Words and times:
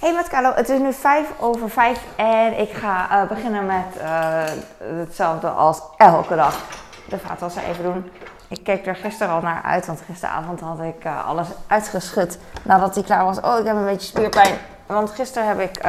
Hey 0.00 0.14
met 0.14 0.28
Carlo, 0.28 0.52
het 0.54 0.68
is 0.68 0.78
nu 0.78 0.92
vijf 0.92 1.32
over 1.38 1.70
vijf 1.70 2.00
en 2.16 2.58
ik 2.58 2.70
ga 2.70 3.22
uh, 3.22 3.28
beginnen 3.28 3.66
met 3.66 3.84
uh, 3.96 4.42
hetzelfde 4.98 5.48
als 5.48 5.82
elke 5.96 6.36
dag. 6.36 6.64
De 7.08 7.18
vaatwasser 7.18 7.62
even 7.62 7.84
doen. 7.84 8.10
Ik 8.48 8.64
keek 8.64 8.86
er 8.86 8.96
gisteren 8.96 9.34
al 9.34 9.40
naar 9.40 9.62
uit, 9.62 9.86
want 9.86 10.00
gisteravond 10.06 10.60
had 10.60 10.80
ik 10.80 11.04
uh, 11.04 11.26
alles 11.26 11.46
uitgeschud 11.66 12.38
nadat 12.62 12.94
hij 12.94 13.04
klaar 13.04 13.24
was. 13.24 13.40
Oh, 13.40 13.58
ik 13.58 13.66
heb 13.66 13.76
een 13.76 13.84
beetje 13.84 14.06
spierpijn. 14.06 14.58
Want 14.86 15.10
gisteren 15.10 15.48
heb 15.48 15.60
ik 15.60 15.84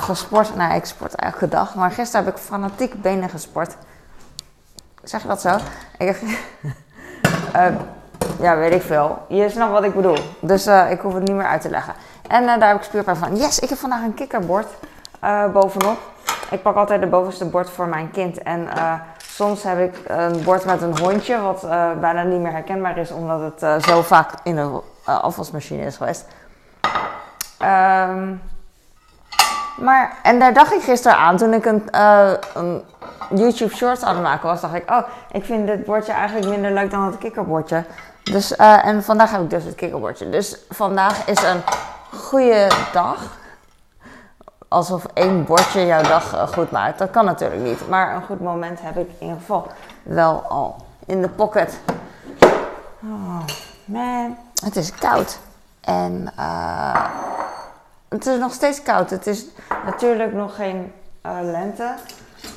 gesport. 0.00 0.56
Nou, 0.56 0.74
ik 0.74 0.84
sport 0.84 1.14
elke 1.14 1.48
dag, 1.48 1.74
maar 1.74 1.90
gisteren 1.90 2.24
heb 2.24 2.34
ik 2.34 2.40
fanatiek 2.40 3.02
benen 3.02 3.28
gesport. 3.28 3.76
Zeg 5.02 5.22
je 5.22 5.28
dat 5.28 5.40
zo? 5.40 5.56
Ik 5.98 6.20
ja, 8.40 8.56
weet 8.56 8.74
ik 8.74 8.82
veel. 8.82 9.18
Je 9.28 9.48
snapt 9.48 9.72
wat 9.72 9.84
ik 9.84 9.94
bedoel. 9.94 10.18
Dus 10.40 10.66
ik 10.66 11.00
hoef 11.00 11.14
het 11.14 11.22
niet 11.22 11.36
meer 11.36 11.46
uit 11.46 11.60
te 11.60 11.70
leggen. 11.70 11.94
En 12.28 12.42
uh, 12.42 12.58
daar 12.58 12.68
heb 12.68 12.76
ik 12.76 12.82
spierpijn 12.82 13.16
van. 13.16 13.36
Yes, 13.36 13.58
ik 13.58 13.68
heb 13.68 13.78
vandaag 13.78 14.02
een 14.02 14.14
kikkerbord 14.14 14.66
uh, 15.24 15.46
bovenop. 15.46 15.98
Ik 16.50 16.62
pak 16.62 16.76
altijd 16.76 17.00
de 17.00 17.06
bovenste 17.06 17.44
bord 17.44 17.70
voor 17.70 17.86
mijn 17.86 18.10
kind. 18.10 18.42
En 18.42 18.68
soms 19.18 19.62
heb 19.62 19.78
ik 19.78 20.00
een 20.06 20.42
bord 20.42 20.64
met 20.64 20.82
een 20.82 20.98
hondje, 20.98 21.40
wat 21.40 21.66
bijna 22.00 22.22
niet 22.22 22.40
meer 22.40 22.52
herkenbaar 22.52 22.98
is, 22.98 23.10
omdat 23.10 23.60
het 23.60 23.84
zo 23.84 24.02
vaak 24.02 24.30
in 24.42 24.56
de 24.56 24.80
afwasmachine 25.04 25.82
is 25.82 25.96
geweest. 25.96 26.26
Um, 27.62 28.42
maar, 29.76 30.16
en 30.22 30.38
daar 30.38 30.52
dacht 30.52 30.72
ik 30.72 30.82
gisteren 30.82 31.18
aan 31.18 31.36
toen 31.36 31.54
ik 31.54 31.64
een, 31.64 31.82
een 32.54 32.82
YouTube 33.34 33.76
Shorts 33.76 34.02
aan 34.02 34.14
het 34.14 34.24
maken 34.24 34.48
was. 34.48 34.60
Dacht 34.60 34.74
ik, 34.74 34.90
oh, 34.90 35.02
ik 35.32 35.44
vind 35.44 35.66
dit 35.66 35.84
bordje 35.84 36.12
eigenlijk 36.12 36.48
minder 36.48 36.72
leuk 36.72 36.90
dan 36.90 37.02
het 37.02 37.18
kikkerbordje. 37.18 37.84
Dus, 38.22 38.56
en 38.56 39.02
vandaag 39.02 39.30
heb 39.30 39.42
ik 39.42 39.50
dus 39.50 39.64
het 39.64 39.74
kikkerbordje. 39.74 40.30
Dus 40.30 40.56
vandaag 40.68 41.26
is 41.26 41.42
een 41.42 41.62
goede 42.18 42.70
dag. 42.92 43.38
Alsof 44.68 45.04
één 45.14 45.44
bordje 45.44 45.86
jouw 45.86 46.02
dag 46.02 46.34
eh, 46.34 46.46
goed 46.46 46.70
maakt. 46.70 46.98
Dat 46.98 47.10
kan 47.10 47.24
natuurlijk 47.24 47.62
niet. 47.62 47.88
Maar 47.88 48.14
een 48.14 48.22
goed 48.22 48.40
moment 48.40 48.80
heb 48.80 48.96
ik 48.96 49.08
in 49.08 49.26
ieder 49.26 49.36
geval 49.36 49.66
wel 50.02 50.42
al 50.48 50.76
in 51.06 51.22
de 51.22 51.28
pocket. 51.28 51.80
Oh 53.02 53.44
man, 53.84 54.36
het 54.64 54.76
is 54.76 54.94
koud. 54.94 55.38
En 55.80 56.32
uh, 56.38 57.06
het 58.08 58.26
is 58.26 58.38
nog 58.38 58.52
steeds 58.52 58.82
koud. 58.82 59.10
Het 59.10 59.26
is 59.26 59.44
natuurlijk 59.84 60.32
nog 60.32 60.54
geen 60.54 60.92
uh, 61.26 61.38
lente. 61.42 61.94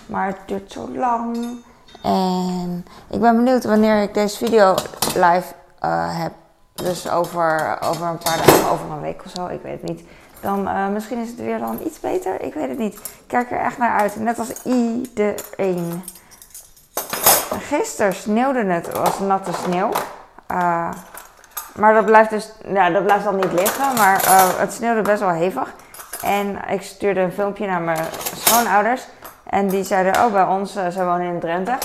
Maar 0.05 0.27
het 0.27 0.38
duurt 0.45 0.71
zo 0.71 0.89
lang. 0.89 1.57
En 2.03 2.85
ik 3.09 3.19
ben 3.19 3.35
benieuwd 3.35 3.63
wanneer 3.63 4.01
ik 4.01 4.13
deze 4.13 4.37
video 4.37 4.75
live 5.15 5.53
uh, 5.81 6.19
heb 6.21 6.31
dus 6.73 7.09
over, 7.09 7.77
over 7.81 8.07
een 8.07 8.17
paar 8.17 8.37
dagen, 8.37 8.69
over 8.69 8.91
een 8.91 9.01
week 9.01 9.21
of 9.25 9.31
zo, 9.31 9.47
ik 9.47 9.61
weet 9.63 9.81
het 9.81 9.89
niet. 9.89 10.03
Dan 10.41 10.67
uh, 10.67 10.87
misschien 10.87 11.21
is 11.21 11.27
het 11.29 11.37
weer 11.37 11.59
dan 11.59 11.79
iets 11.85 11.99
beter. 11.99 12.41
Ik 12.41 12.53
weet 12.53 12.69
het 12.69 12.77
niet. 12.77 12.93
Ik 12.93 13.23
kijk 13.27 13.51
er 13.51 13.59
echt 13.59 13.77
naar 13.77 13.99
uit. 13.99 14.15
Net 14.15 14.39
als 14.39 14.63
iedereen. 14.63 16.03
Gisteren 17.59 18.13
sneeuwde 18.13 18.63
het. 18.63 18.97
Was 18.97 19.19
natte 19.19 19.51
sneeuw. 19.53 19.89
Uh, 20.51 20.89
maar 21.75 21.93
dat 21.93 22.05
blijft 22.05 22.29
dus, 22.29 22.51
ja, 22.65 22.89
dat 22.89 23.03
blijft 23.03 23.23
dan 23.23 23.35
niet 23.35 23.53
liggen. 23.53 23.93
Maar 23.95 24.21
het 24.57 24.73
sneeuwde 24.73 25.01
best 25.01 25.19
wel 25.19 25.29
hevig. 25.29 25.73
En 26.21 26.57
ik 26.69 26.81
stuurde 26.81 27.19
een 27.19 27.31
filmpje 27.31 27.67
naar 27.67 27.81
mijn 27.81 28.05
schoonouders. 28.35 29.07
En 29.53 29.67
die 29.67 29.83
zeiden, 29.83 30.25
oh 30.25 30.31
bij 30.31 30.43
ons, 30.43 30.73
ze 30.73 31.05
wonen 31.05 31.27
in 31.27 31.39
Drenthe. 31.39 31.77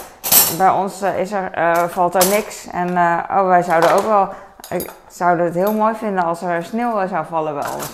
Bij 0.57 0.71
ons 0.71 1.03
is 1.03 1.33
er, 1.33 1.51
valt 1.91 2.15
er 2.15 2.27
niks. 2.27 2.67
En 2.67 2.89
oh, 3.31 3.47
wij 3.47 3.63
zouden 3.63 3.93
ook 3.93 4.07
wel 4.07 4.29
ik 4.71 4.91
het 5.19 5.55
heel 5.55 5.73
mooi 5.73 5.95
vinden 5.95 6.25
als 6.25 6.43
er 6.43 6.65
sneeuw 6.65 7.07
zou 7.07 7.27
vallen 7.27 7.55
bij 7.55 7.69
ons. 7.75 7.91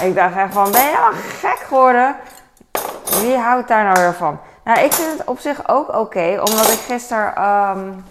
Ik 0.00 0.14
dacht 0.14 0.36
echt 0.36 0.52
van, 0.52 0.70
ben 0.72 0.84
je 0.84 0.92
nou 0.92 1.14
gek 1.14 1.58
geworden? 1.58 2.16
Wie 3.20 3.36
houdt 3.36 3.68
daar 3.68 3.84
nou 3.84 4.00
weer 4.00 4.14
van? 4.14 4.38
Nou, 4.64 4.80
ik 4.80 4.92
vind 4.92 5.18
het 5.18 5.26
op 5.26 5.38
zich 5.38 5.68
ook 5.68 5.94
oké, 5.94 6.36
omdat 6.38 6.68
ik 6.68 6.78
gisteren 6.78 7.44
um, 7.44 8.04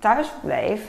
thuis 0.00 0.32
bleef. 0.40 0.80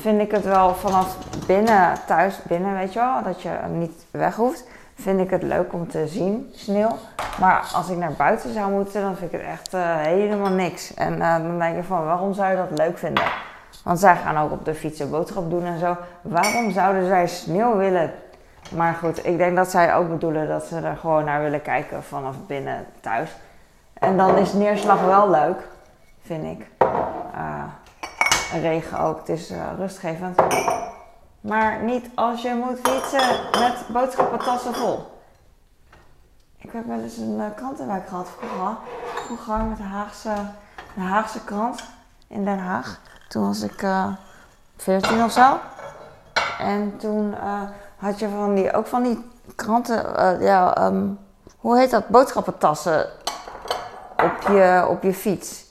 Vind 0.00 0.20
ik 0.20 0.30
het 0.30 0.44
wel 0.44 0.74
vanaf 0.74 1.16
binnen, 1.46 1.92
thuis 2.06 2.42
binnen, 2.42 2.74
weet 2.74 2.92
je 2.92 2.98
wel, 2.98 3.22
dat 3.22 3.42
je 3.42 3.50
niet 3.68 4.04
weg 4.10 4.36
hoeft. 4.36 4.64
Vind 4.94 5.20
ik 5.20 5.30
het 5.30 5.42
leuk 5.42 5.72
om 5.72 5.88
te 5.88 6.08
zien, 6.08 6.50
sneeuw. 6.54 6.96
Maar 7.40 7.70
als 7.74 7.88
ik 7.88 7.96
naar 7.96 8.12
buiten 8.12 8.52
zou 8.52 8.70
moeten, 8.70 9.02
dan 9.02 9.16
vind 9.16 9.32
ik 9.32 9.40
het 9.40 9.48
echt 9.48 9.74
uh, 9.74 9.96
helemaal 9.96 10.50
niks. 10.50 10.94
En 10.94 11.12
uh, 11.18 11.36
dan 11.36 11.58
denk 11.58 11.76
ik 11.76 11.84
van, 11.84 12.04
waarom 12.04 12.34
zou 12.34 12.50
je 12.50 12.56
dat 12.56 12.78
leuk 12.78 12.98
vinden? 12.98 13.24
Want 13.84 13.98
zij 13.98 14.16
gaan 14.16 14.36
ook 14.36 14.50
op 14.50 14.64
de 14.64 14.74
fiets 14.74 15.00
een 15.00 15.10
boodschap 15.10 15.50
doen 15.50 15.64
en 15.64 15.78
zo. 15.78 15.96
Waarom 16.22 16.70
zouden 16.70 17.06
zij 17.06 17.26
sneeuw 17.26 17.76
willen? 17.76 18.12
Maar 18.70 18.94
goed, 18.94 19.26
ik 19.26 19.38
denk 19.38 19.56
dat 19.56 19.70
zij 19.70 19.94
ook 19.94 20.08
bedoelen 20.08 20.48
dat 20.48 20.64
ze 20.64 20.76
er 20.76 20.96
gewoon 20.96 21.24
naar 21.24 21.42
willen 21.42 21.62
kijken 21.62 22.02
vanaf 22.02 22.34
binnen 22.46 22.86
thuis. 23.00 23.30
En 23.92 24.16
dan 24.16 24.36
is 24.36 24.52
neerslag 24.52 25.04
wel 25.04 25.30
leuk, 25.30 25.68
vind 26.22 26.44
ik. 26.44 26.66
Uh, 27.34 27.64
regen 28.62 28.98
ook, 28.98 29.18
het 29.18 29.28
is 29.28 29.52
rustgevend. 29.78 30.42
Maar 31.44 31.82
niet 31.82 32.08
als 32.14 32.42
je 32.42 32.54
moet 32.54 32.78
fietsen 32.82 33.40
met 33.60 33.74
boodschappentassen 33.88 34.74
vol. 34.74 35.20
Ik 36.56 36.72
heb 36.72 36.86
wel 36.86 37.00
eens 37.00 37.16
een 37.16 37.38
uh, 37.38 37.44
krantenwerk 37.56 38.08
gehad 38.08 38.28
vroeger. 38.38 38.76
Vroeger 39.24 39.64
met 39.64 39.76
de 39.76 39.82
Haagse, 39.82 40.34
de 40.94 41.00
Haagse 41.00 41.44
krant 41.44 41.84
in 42.26 42.44
Den 42.44 42.58
Haag. 42.58 43.00
Toen 43.28 43.46
was 43.46 43.62
ik 43.62 43.82
uh, 43.82 44.04
eh, 44.04 44.12
14 44.76 45.24
of 45.24 45.32
zo. 45.32 45.58
En 46.58 46.96
toen 46.96 47.30
uh, 47.30 47.60
had 47.96 48.18
je 48.18 48.28
van 48.28 48.54
die, 48.54 48.72
ook 48.72 48.86
van 48.86 49.02
die 49.02 49.30
kranten, 49.54 50.40
ja, 50.40 50.86
um, 50.86 51.18
hoe 51.58 51.78
heet 51.78 51.90
dat? 51.90 52.08
Boodschappentassen 52.08 53.06
op 54.16 54.40
je, 54.48 54.86
op 54.88 55.02
je 55.02 55.14
fiets. 55.14 55.64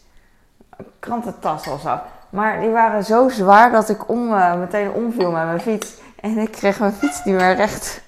Krantentassen 0.99 1.73
of 1.73 1.81
zo. 1.81 1.99
Maar 2.33 2.59
die 2.59 2.69
waren 2.69 3.03
zo 3.03 3.29
zwaar 3.29 3.71
dat 3.71 3.89
ik 3.89 4.09
om, 4.09 4.27
meteen 4.59 4.91
omviel 4.91 5.31
met 5.31 5.45
mijn 5.45 5.61
fiets. 5.61 6.01
En 6.19 6.37
ik 6.37 6.51
kreeg 6.51 6.79
mijn 6.79 6.93
fiets 6.93 7.23
niet 7.23 7.35
meer 7.35 7.55
recht. 7.55 8.01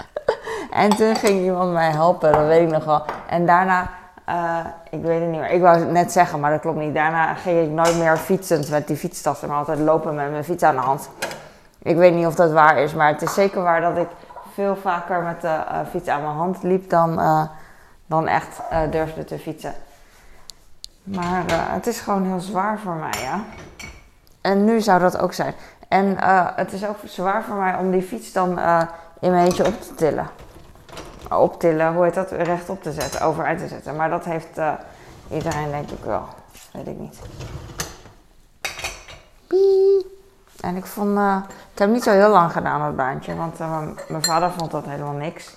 en 0.70 0.90
toen 0.90 1.16
ging 1.16 1.40
iemand 1.40 1.72
mij 1.72 1.90
helpen, 1.90 2.32
dat 2.32 2.46
weet 2.46 2.62
ik 2.62 2.72
nog 2.72 2.84
wel. 2.84 3.02
En 3.28 3.46
daarna 3.46 3.90
uh, 4.30 4.58
ik 4.90 5.02
weet 5.02 5.20
het 5.20 5.30
niet 5.30 5.40
meer. 5.40 5.50
Ik 5.50 5.60
wou 5.60 5.78
het 5.78 5.90
net 5.90 6.12
zeggen, 6.12 6.40
maar 6.40 6.50
dat 6.50 6.60
klopt 6.60 6.78
niet. 6.78 6.94
Daarna 6.94 7.34
ging 7.34 7.62
ik 7.62 7.70
nooit 7.70 7.96
meer 7.96 8.16
fietsend 8.16 8.70
met 8.70 8.86
die 8.86 8.96
fietstassen, 8.96 9.48
maar 9.48 9.56
altijd 9.56 9.78
lopen 9.78 10.14
met 10.14 10.30
mijn 10.30 10.44
fiets 10.44 10.62
aan 10.62 10.74
de 10.74 10.80
hand. 10.80 11.10
Ik 11.82 11.96
weet 11.96 12.14
niet 12.14 12.26
of 12.26 12.34
dat 12.34 12.52
waar 12.52 12.78
is, 12.78 12.94
maar 12.94 13.08
het 13.08 13.22
is 13.22 13.34
zeker 13.34 13.62
waar 13.62 13.80
dat 13.80 13.96
ik 13.96 14.08
veel 14.54 14.76
vaker 14.76 15.22
met 15.22 15.40
de 15.40 15.46
uh, 15.46 15.78
fiets 15.90 16.08
aan 16.08 16.22
mijn 16.22 16.34
hand 16.34 16.62
liep 16.62 16.90
dan, 16.90 17.20
uh, 17.20 17.42
dan 18.06 18.28
echt 18.28 18.60
durfde 18.90 19.24
te 19.24 19.38
fietsen. 19.38 19.74
Maar 21.02 21.44
het 21.72 21.86
is 21.86 22.00
gewoon 22.00 22.24
heel 22.24 22.40
zwaar 22.40 22.78
voor 22.78 22.94
mij, 22.94 23.20
ja. 23.20 23.44
En 24.40 24.64
nu 24.64 24.80
zou 24.80 25.00
dat 25.00 25.18
ook 25.18 25.32
zijn. 25.32 25.54
En 25.88 26.16
het 26.56 26.72
is 26.72 26.86
ook 26.86 26.96
zwaar 27.04 27.44
voor 27.44 27.56
mij 27.56 27.74
om 27.74 27.90
die 27.90 28.02
fiets 28.02 28.32
dan 28.32 28.48
in 29.20 29.30
mijn 29.30 29.46
eentje 29.46 29.66
op 29.66 29.80
te 29.80 29.94
tillen 29.94 30.30
optillen, 31.38 31.92
hoe 31.94 32.04
heet 32.04 32.14
dat, 32.14 32.30
rechtop 32.30 32.82
te 32.82 32.92
zetten, 32.92 33.20
overeind 33.20 33.58
te 33.58 33.68
zetten. 33.68 33.96
Maar 33.96 34.10
dat 34.10 34.24
heeft 34.24 34.58
uh, 34.58 34.72
iedereen 35.30 35.70
denk 35.70 35.90
ik 35.90 36.04
wel. 36.04 36.28
Weet 36.72 36.86
ik 36.86 36.98
niet. 36.98 37.18
Pie. 39.46 40.18
En 40.60 40.76
ik 40.76 40.86
vond, 40.86 41.18
uh, 41.18 41.36
ik 41.72 41.78
heb 41.78 41.90
niet 41.90 42.02
zo 42.02 42.10
heel 42.10 42.28
lang 42.28 42.52
gedaan 42.52 42.80
dat 42.80 42.96
baantje, 42.96 43.36
want 43.36 43.60
uh, 43.60 43.80
mijn 44.08 44.24
vader 44.24 44.50
vond 44.50 44.70
dat 44.70 44.84
helemaal 44.84 45.12
niks. 45.12 45.56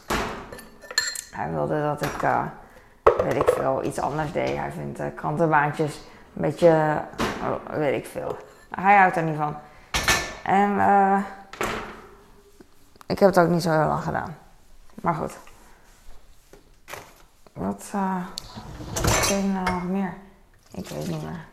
Hij 1.32 1.52
wilde 1.52 1.82
dat 1.82 2.02
ik, 2.02 2.22
weet 3.24 3.36
ik 3.36 3.50
veel, 3.50 3.84
iets 3.84 4.00
anders 4.00 4.32
deed. 4.32 4.58
Hij 4.58 4.72
vindt 4.72 5.16
krantenbaantjes 5.16 5.96
een 6.36 6.42
beetje, 6.42 7.02
oh, 7.42 7.76
weet 7.76 7.98
ik 7.98 8.06
veel. 8.06 8.38
Hij 8.70 8.98
houdt 8.98 9.16
er 9.16 9.24
niet 9.24 9.38
van. 9.38 9.56
En 10.44 10.80
ik 13.08 13.20
heb 13.20 13.30
het 13.30 13.40
ook 13.40 13.50
niet 13.50 13.62
zo 13.62 13.72
heel 13.72 13.88
lang 13.88 14.04
gedaan. 14.04 14.36
Maar 15.02 15.14
goed. 15.14 15.38
Wat 17.54 17.92
uh, 17.96 18.16
ken 19.28 19.54
nou 19.54 19.72
nog 19.72 19.84
meer? 19.84 20.14
Ik 20.72 20.90
weet 20.90 21.08
niet 21.08 21.24
meer. 21.24 21.46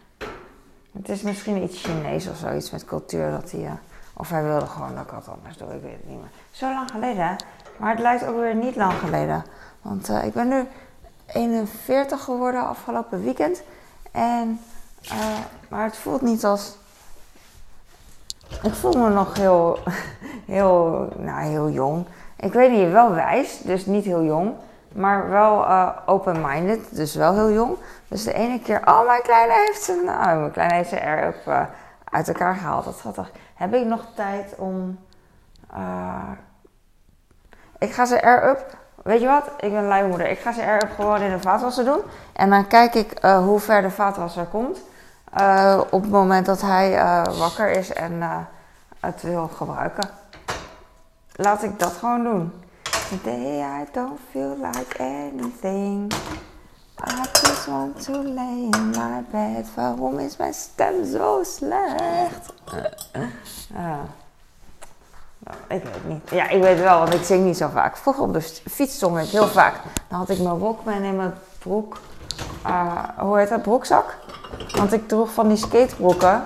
Het 0.93 1.09
is 1.09 1.23
misschien 1.23 1.63
iets 1.63 1.83
Chinees 1.83 2.29
of 2.29 2.37
zoiets 2.37 2.71
met 2.71 2.85
cultuur 2.85 3.31
dat 3.31 3.51
hij. 3.51 3.61
Uh, 3.61 3.73
of 4.15 4.31
hij 4.31 4.43
wilde 4.43 4.67
gewoon 4.67 4.95
dat 4.95 5.05
ik 5.05 5.11
wat 5.11 5.29
anders 5.29 5.57
doe, 5.57 5.75
ik 5.75 5.83
weet 5.83 5.93
het 5.93 6.09
niet 6.09 6.19
meer. 6.19 6.31
Zo 6.51 6.73
lang 6.73 6.91
geleden, 6.91 7.27
hè? 7.27 7.35
Maar 7.77 7.91
het 7.91 8.01
lijkt 8.01 8.27
ook 8.27 8.37
weer 8.37 8.55
niet 8.55 8.77
lang 8.77 8.93
geleden. 8.93 9.45
Want 9.83 10.11
uh, 10.11 10.25
ik 10.25 10.33
ben 10.33 10.49
nu 10.49 10.67
41 11.33 12.21
geworden 12.21 12.67
afgelopen 12.67 13.23
weekend. 13.23 13.63
En, 14.13 14.61
uh, 15.05 15.39
maar 15.69 15.85
het 15.85 15.97
voelt 15.97 16.23
niet 16.23 16.45
als. 16.45 16.77
Ik 18.63 18.75
voel 18.75 18.93
me 18.93 19.09
nog 19.09 19.37
heel, 19.37 19.79
heel, 20.57 21.09
nou, 21.17 21.43
heel 21.43 21.71
jong. 21.71 22.07
Ik 22.37 22.53
weet 22.53 22.71
niet, 22.71 22.91
wel 22.91 23.15
wijs, 23.15 23.61
dus 23.61 23.87
niet 23.87 24.05
heel 24.05 24.25
jong. 24.25 24.55
Maar 24.93 25.31
wel 25.31 25.63
uh, 25.65 25.89
open-minded, 26.07 26.97
dus 26.97 27.15
wel 27.15 27.35
heel 27.35 27.53
jong. 27.53 27.77
Dus 28.09 28.25
de 28.25 28.33
ene 28.33 28.61
keer, 28.61 28.81
oh 28.85 29.07
mijn 29.07 29.23
kleine 29.23 29.53
heeft 29.67 29.83
zijn, 29.83 29.99
oh, 30.09 30.25
mijn 30.25 30.51
kleine 30.51 30.75
heeft 30.75 30.89
zijn 30.89 31.25
up 31.27 31.47
uh, 31.49 31.63
uit 32.05 32.29
elkaar 32.29 32.55
gehaald. 32.55 32.85
Dat 32.85 32.99
schattig. 32.99 33.31
Heb 33.55 33.75
ik 33.75 33.85
nog 33.85 34.05
tijd 34.15 34.55
om, 34.57 34.99
ik 37.79 37.93
ga 37.93 38.05
ze 38.05 38.23
air-up. 38.23 38.79
Weet 39.03 39.21
je 39.21 39.27
wat? 39.27 39.45
Ik 39.59 39.73
ben 39.73 39.87
luimoeder. 39.87 40.31
Ik 40.31 40.39
ga 40.39 40.53
ze 40.53 40.63
air-up 40.63 40.91
gewoon 40.95 41.21
in 41.21 41.31
de 41.31 41.41
vaatwasser 41.41 41.85
doen. 41.85 42.01
En 42.33 42.51
dan 42.51 42.67
kijk 42.67 42.95
ik 42.95 43.25
uh, 43.25 43.39
hoe 43.39 43.61
ver 43.61 43.83
de 43.83 43.91
vaatwasser 43.91 44.45
komt. 44.45 44.79
Uh, 45.41 45.81
op 45.91 46.03
het 46.03 46.11
moment 46.11 46.47
dat 46.47 46.61
hij 46.61 46.95
uh, 46.95 47.39
wakker 47.39 47.71
is 47.71 47.93
en 47.93 48.47
het 49.01 49.23
wil 49.23 49.51
gebruiken. 49.57 50.09
Laat 51.33 51.63
ik 51.63 51.79
dat 51.79 51.93
gewoon 51.93 52.25
doen. 52.25 52.53
Today 53.09 53.83
I 53.83 53.85
don't 53.93 54.21
feel 54.31 54.57
like 54.57 54.99
anything. 54.99 56.13
I 57.09 57.23
just 57.33 57.67
want 57.67 58.05
to 58.05 58.13
lay 58.13 58.69
in 58.71 58.91
my 58.91 59.25
bed. 59.31 59.75
Waarom 59.75 60.19
is 60.19 60.37
mijn 60.37 60.55
stem 60.55 61.05
zo 61.05 61.43
slecht? 61.43 62.53
Ik 65.49 65.83
weet 65.83 66.09
niet. 66.09 66.31
Ja, 66.31 66.49
ik 66.49 66.63
weet 66.63 66.81
wel, 66.81 66.99
want 66.99 67.15
ik 67.15 67.23
zing 67.23 67.45
niet 67.45 67.57
zo 67.57 67.69
vaak. 67.73 67.97
Vroeger 67.97 68.23
op 68.23 68.33
de 68.33 68.41
fiets 68.71 68.99
zong 68.99 69.21
ik 69.21 69.29
heel 69.29 69.47
vaak. 69.47 69.75
Dan 70.09 70.19
had 70.19 70.29
ik 70.29 70.39
mijn 70.39 70.59
Walkman 70.59 71.03
in 71.03 71.17
mijn 71.17 71.35
broek. 71.59 71.99
Uh, 72.67 72.93
hoe 73.19 73.39
heet 73.39 73.49
dat? 73.49 73.63
Broekzak? 73.63 74.17
Want 74.77 74.93
ik 74.93 75.09
droeg 75.09 75.33
van 75.33 75.49
die 75.49 75.57
skatebroeken. 75.57 76.43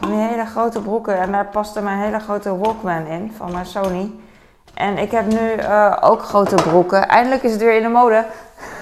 Die 0.00 0.14
hele 0.14 0.44
grote 0.44 0.80
broeken. 0.80 1.18
En 1.18 1.32
daar 1.32 1.46
paste 1.46 1.80
mijn 1.80 1.98
hele 1.98 2.18
grote 2.18 2.58
Walkman 2.58 3.06
in 3.06 3.32
van 3.36 3.52
mijn 3.52 3.66
Sony. 3.66 4.12
En 4.74 4.98
ik 4.98 5.10
heb 5.10 5.26
nu 5.26 5.52
uh, 5.56 5.96
ook 6.00 6.22
grote 6.22 6.54
broeken. 6.54 7.08
Eindelijk 7.08 7.42
is 7.42 7.52
het 7.52 7.60
weer 7.60 7.76
in 7.76 7.82
de 7.82 7.88
mode. 7.88 8.24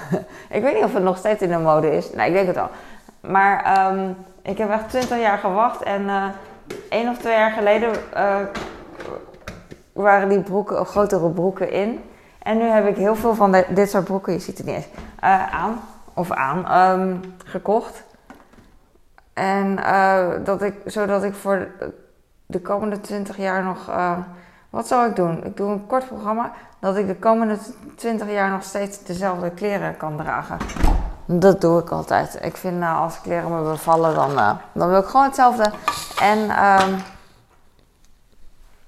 ik 0.49 0.61
weet 0.61 0.73
niet 0.73 0.83
of 0.83 0.93
het 0.93 1.03
nog 1.03 1.17
steeds 1.17 1.41
in 1.41 1.49
de 1.49 1.57
mode 1.57 1.95
is. 1.95 2.11
Nee, 2.13 2.27
ik 2.27 2.33
denk 2.33 2.47
het 2.47 2.55
wel. 2.55 2.69
Maar 3.19 3.87
um, 3.91 4.15
ik 4.41 4.57
heb 4.57 4.69
echt 4.69 4.89
20 4.89 5.19
jaar 5.19 5.37
gewacht. 5.37 5.81
En 5.81 6.01
uh, 6.01 6.23
één 6.89 7.09
of 7.09 7.17
twee 7.17 7.37
jaar 7.37 7.51
geleden 7.51 7.91
waren 10.01 10.29
die 10.29 10.41
broeken, 10.41 10.85
grotere 10.85 11.29
broeken 11.29 11.71
in. 11.71 12.03
En 12.39 12.57
nu 12.57 12.63
heb 12.63 12.87
ik 12.87 12.95
heel 12.95 13.15
veel 13.15 13.35
van 13.35 13.63
dit 13.69 13.89
soort 13.89 14.03
broeken, 14.03 14.33
je 14.33 14.39
ziet 14.39 14.57
het 14.57 14.67
niet 14.67 14.75
eens, 14.75 14.87
aan. 15.51 15.79
Of 16.13 16.31
aan, 16.31 16.91
um, 16.99 17.21
gekocht. 17.45 18.03
En 19.33 19.75
dat 20.43 20.61
ik, 20.61 20.73
zodat 20.85 21.23
ik 21.23 21.33
voor 21.33 21.67
de 22.45 22.61
komende 22.61 23.01
20 23.01 23.37
jaar 23.37 23.63
nog 23.63 23.89
wat 24.69 24.87
zal 24.87 25.05
ik 25.05 25.15
doen? 25.15 25.43
Ik 25.43 25.57
doe 25.57 25.71
een 25.71 25.87
kort 25.87 26.07
programma 26.07 26.51
dat 26.79 26.95
ik 26.95 27.07
de 27.07 27.15
komende 27.15 27.57
20 27.95 28.31
jaar 28.31 28.49
nog 28.49 28.63
steeds 28.63 29.03
dezelfde 29.03 29.49
kleren 29.49 29.97
kan 29.97 30.17
dragen. 30.17 30.57
Dat 31.25 31.61
doe 31.61 31.81
ik 31.81 31.89
altijd. 31.89 32.37
Ik 32.41 32.57
vind 32.57 32.81
uh, 32.81 33.01
als 33.01 33.21
kleren 33.21 33.55
me 33.55 33.69
bevallen, 33.69 34.15
dan, 34.15 34.59
dan 34.71 34.89
wil 34.89 34.99
ik 34.99 35.05
gewoon 35.05 35.25
hetzelfde. 35.25 35.71
En 36.21 36.39
um, 36.39 36.95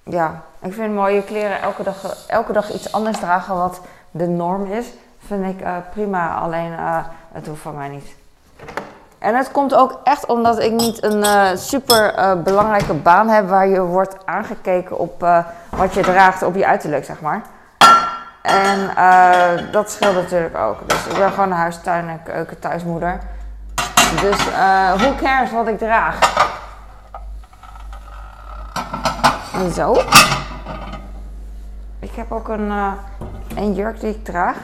ja, 0.09 0.41
ik 0.61 0.73
vind 0.73 0.93
mooie 0.93 1.23
kleren 1.23 1.61
elke 1.61 1.83
dag, 1.83 1.95
elke 2.27 2.53
dag 2.53 2.73
iets 2.73 2.91
anders 2.91 3.17
dragen 3.17 3.55
wat 3.55 3.81
de 4.11 4.27
norm 4.27 4.71
is. 4.71 4.85
Vind 5.25 5.45
ik 5.45 5.61
uh, 5.61 5.75
prima, 5.91 6.35
alleen 6.35 6.71
het 7.31 7.47
hoeft 7.47 7.61
van 7.61 7.75
mij 7.75 7.87
niet. 7.87 8.15
En 9.19 9.35
het 9.35 9.51
komt 9.51 9.75
ook 9.75 9.99
echt 10.03 10.25
omdat 10.25 10.59
ik 10.59 10.71
niet 10.71 11.03
een 11.03 11.23
uh, 11.23 11.47
super 11.55 12.13
belangrijke 12.43 12.93
baan 12.93 13.29
heb 13.29 13.49
waar 13.49 13.67
je 13.67 13.81
wordt 13.81 14.15
aangekeken 14.25 14.97
op 14.97 15.25
wat 15.69 15.93
je 15.93 16.01
draagt 16.01 16.43
op 16.43 16.55
je 16.55 16.65
uiterlijk, 16.65 17.05
zeg 17.05 17.21
maar. 17.21 17.41
En 18.41 18.91
dat 19.71 19.91
scheelt 19.91 20.15
natuurlijk 20.15 20.57
ook. 20.57 20.89
Dus 20.89 21.05
ik 21.05 21.17
ben 21.17 21.29
gewoon 21.29 21.51
een 21.51 21.57
huistuin- 21.57 22.09
en 22.09 22.23
keuken 22.23 22.59
thuismoeder. 22.59 23.19
Dus 24.21 24.37
hoe 25.01 25.15
cares 25.21 25.51
wat 25.51 25.67
ik 25.67 25.77
draag? 25.77 26.19
En 29.59 29.71
zo. 29.71 29.95
Ik 31.99 32.11
heb 32.15 32.31
ook 32.31 32.47
een, 32.47 32.71
een 33.55 33.73
jurk 33.73 33.99
die 33.99 34.09
ik 34.09 34.25
draag 34.25 34.55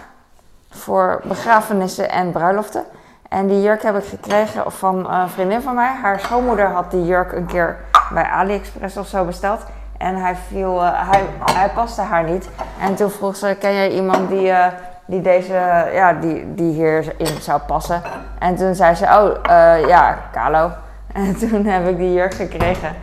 voor 0.69 1.21
begrafenissen 1.23 2.09
en 2.09 2.31
bruiloften. 2.31 2.83
En 3.29 3.47
die 3.47 3.61
jurk 3.61 3.83
heb 3.83 3.97
ik 3.97 4.05
gekregen 4.05 4.71
van 4.71 5.11
een 5.11 5.29
vriendin 5.29 5.61
van 5.61 5.75
mij. 5.75 5.91
Haar 6.01 6.19
schoonmoeder 6.19 6.65
had 6.65 6.91
die 6.91 7.05
jurk 7.05 7.31
een 7.31 7.45
keer 7.45 7.77
bij 8.13 8.23
AliExpress 8.23 8.97
of 8.97 9.07
zo 9.07 9.25
besteld. 9.25 9.65
En 9.97 10.15
hij, 10.15 10.35
viel, 10.35 10.83
uh, 10.83 11.09
hij, 11.11 11.23
hij 11.53 11.69
paste 11.69 12.01
haar 12.01 12.23
niet. 12.23 12.49
En 12.81 12.95
toen 12.95 13.09
vroeg 13.09 13.35
ze, 13.35 13.55
ken 13.59 13.73
jij 13.73 13.91
iemand 13.91 14.29
die, 14.29 14.47
uh, 14.47 14.67
die, 15.05 15.21
deze, 15.21 15.89
ja, 15.93 16.13
die, 16.13 16.53
die 16.53 16.73
hierin 16.73 17.41
zou 17.41 17.61
passen? 17.61 18.01
En 18.39 18.55
toen 18.55 18.75
zei 18.75 18.95
ze, 18.95 19.03
oh 19.03 19.49
ja, 19.87 20.17
Carlo. 20.31 20.71
En 21.13 21.37
toen 21.37 21.65
heb 21.65 21.87
ik 21.87 21.97
die 21.97 22.13
jurk 22.13 22.33
gekregen. 22.33 22.95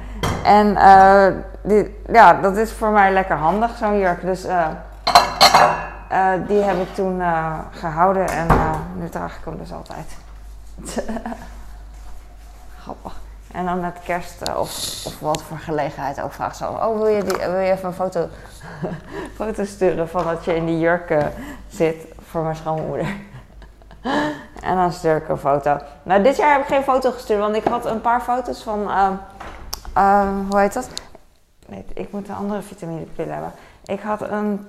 En 0.45 0.77
die, 1.63 2.01
ja, 2.13 2.35
dat 2.35 2.57
is 2.57 2.73
voor 2.73 2.91
mij 2.91 3.13
lekker 3.13 3.37
handig, 3.37 3.77
zo'n 3.77 3.99
jurk. 3.99 4.21
Dus 4.21 4.43
die 6.47 6.63
heb 6.63 6.81
ik 6.81 6.95
toen 6.95 7.23
gehouden 7.71 8.29
en 8.29 8.47
nu 8.95 9.09
draag 9.09 9.37
ik 9.37 9.45
hem 9.45 9.59
dus 9.59 9.73
altijd. 9.73 10.17
Grappig. 12.83 13.21
En 13.53 13.65
dan 13.65 13.81
met 13.81 13.99
kerst 14.05 14.49
uh, 14.49 14.59
of, 14.59 14.71
of 15.07 15.21
wat 15.21 15.43
voor 15.43 15.59
gelegenheid 15.59 16.21
ook 16.21 16.33
vraagt 16.33 16.57
ze: 16.57 16.67
Oh, 16.67 16.97
wil 16.97 17.07
je, 17.07 17.23
die, 17.23 17.37
wil 17.37 17.59
je 17.59 17.71
even 17.71 17.89
een 17.89 17.95
foto, 17.95 18.29
foto 19.37 19.65
sturen 19.65 20.09
van 20.09 20.25
dat 20.25 20.45
je 20.45 20.55
in 20.55 20.67
die 20.67 20.79
jurk 20.79 21.11
uh, 21.11 21.25
zit 21.69 22.07
voor 22.31 22.43
mijn 22.43 22.57
schoonmoeder? 22.57 23.07
en 24.69 24.77
dan 24.77 24.93
stuur 24.93 25.17
ik 25.17 25.29
een 25.29 25.39
foto. 25.39 25.79
Nou, 26.03 26.23
dit 26.23 26.37
jaar 26.37 26.53
heb 26.53 26.61
ik 26.61 26.67
geen 26.67 26.83
foto 26.83 27.11
gestuurd, 27.11 27.41
want 27.41 27.57
ik 27.57 27.65
had 27.65 27.87
een 27.87 28.01
paar 28.01 28.21
foto's 28.21 28.63
van. 28.63 28.91
Uh, 29.97 30.29
hoe 30.51 30.61
heet 30.61 30.73
dat? 30.73 30.89
Nee, 31.67 31.85
ik 31.95 32.13
moet 32.13 32.29
een 32.29 32.35
andere 32.35 32.63
vitaminepil 32.63 33.29
hebben. 33.29 33.53
Ik 33.85 34.01
had 34.01 34.21
een. 34.21 34.67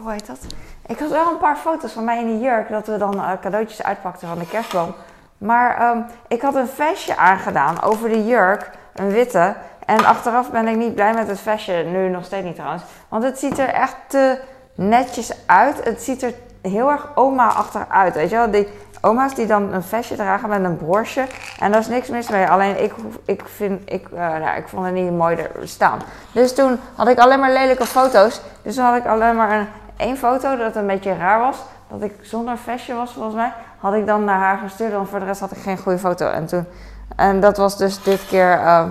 Hoe 0.00 0.10
heet 0.10 0.26
dat? 0.26 0.38
Ik 0.86 0.98
had 0.98 1.10
wel 1.10 1.30
een 1.30 1.38
paar 1.38 1.56
foto's 1.56 1.92
van 1.92 2.04
mij 2.04 2.20
in 2.20 2.26
die 2.26 2.40
jurk, 2.40 2.68
dat 2.68 2.86
we 2.86 2.96
dan 2.96 3.14
uh, 3.14 3.32
cadeautjes 3.40 3.82
uitpakten 3.82 4.28
van 4.28 4.38
de 4.38 4.48
kerstboom. 4.48 4.94
Maar 5.38 5.90
um, 5.90 6.06
ik 6.28 6.42
had 6.42 6.54
een 6.54 6.68
vestje 6.68 7.16
aangedaan 7.16 7.82
over 7.82 8.08
de 8.08 8.26
jurk, 8.26 8.70
een 8.94 9.10
witte. 9.10 9.54
En 9.86 10.04
achteraf 10.04 10.50
ben 10.50 10.68
ik 10.68 10.76
niet 10.76 10.94
blij 10.94 11.14
met 11.14 11.28
het 11.28 11.40
vestje, 11.40 11.84
nu 11.84 12.08
nog 12.08 12.24
steeds 12.24 12.46
niet 12.46 12.54
trouwens. 12.54 12.82
Want 13.08 13.24
het 13.24 13.38
ziet 13.38 13.58
er 13.58 13.68
echt 13.68 13.96
te 14.06 14.40
netjes 14.74 15.32
uit. 15.46 15.84
Het 15.84 16.02
ziet 16.02 16.22
er 16.22 16.34
heel 16.62 16.90
erg 16.90 17.08
oma-achtig 17.14 17.88
uit, 17.88 18.14
weet 18.14 18.30
je 18.30 18.36
wel. 18.36 18.50
Die 18.50 18.68
oma's 19.00 19.34
die 19.34 19.46
dan 19.46 19.72
een 19.72 19.82
vestje 19.82 20.16
dragen 20.16 20.48
met 20.48 20.64
een 20.64 20.76
broosje. 20.76 21.26
En 21.58 21.70
daar 21.70 21.80
is 21.80 21.88
niks 21.88 22.08
mis 22.08 22.28
mee. 22.28 22.46
Alleen 22.46 22.82
ik, 22.82 22.94
ik, 23.24 23.42
vind, 23.44 23.80
ik, 23.84 24.08
uh, 24.12 24.18
nou, 24.18 24.56
ik 24.56 24.68
vond 24.68 24.84
het 24.84 24.94
niet 24.94 25.10
mooi 25.10 25.36
er 25.36 25.50
staan. 25.62 25.98
Dus 26.32 26.54
toen 26.54 26.78
had 26.94 27.08
ik 27.08 27.18
alleen 27.18 27.40
maar 27.40 27.52
lelijke 27.52 27.86
foto's. 27.86 28.40
Dus 28.62 28.74
toen 28.74 28.84
had 28.84 28.96
ik 28.96 29.06
alleen 29.06 29.36
maar 29.36 29.58
een 29.58 29.66
één 29.96 30.16
foto 30.16 30.56
dat 30.56 30.76
een 30.76 30.86
beetje 30.86 31.16
raar 31.16 31.40
was. 31.40 31.56
Dat 31.88 32.02
ik 32.02 32.14
zonder 32.22 32.58
vestje 32.58 32.94
was 32.94 33.12
volgens 33.12 33.34
mij. 33.34 33.52
Had 33.78 33.94
ik 33.94 34.06
dan 34.06 34.24
naar 34.24 34.38
haar 34.38 34.58
gestuurd. 34.58 34.92
Want 34.92 35.08
voor 35.08 35.18
de 35.18 35.24
rest 35.24 35.40
had 35.40 35.50
ik 35.50 35.62
geen 35.62 35.78
goede 35.78 35.98
foto. 35.98 36.30
En, 36.30 36.46
toen, 36.46 36.66
en 37.16 37.40
dat 37.40 37.56
was 37.56 37.76
dus 37.76 38.02
dit 38.02 38.26
keer, 38.26 38.58
uh, 38.58 38.84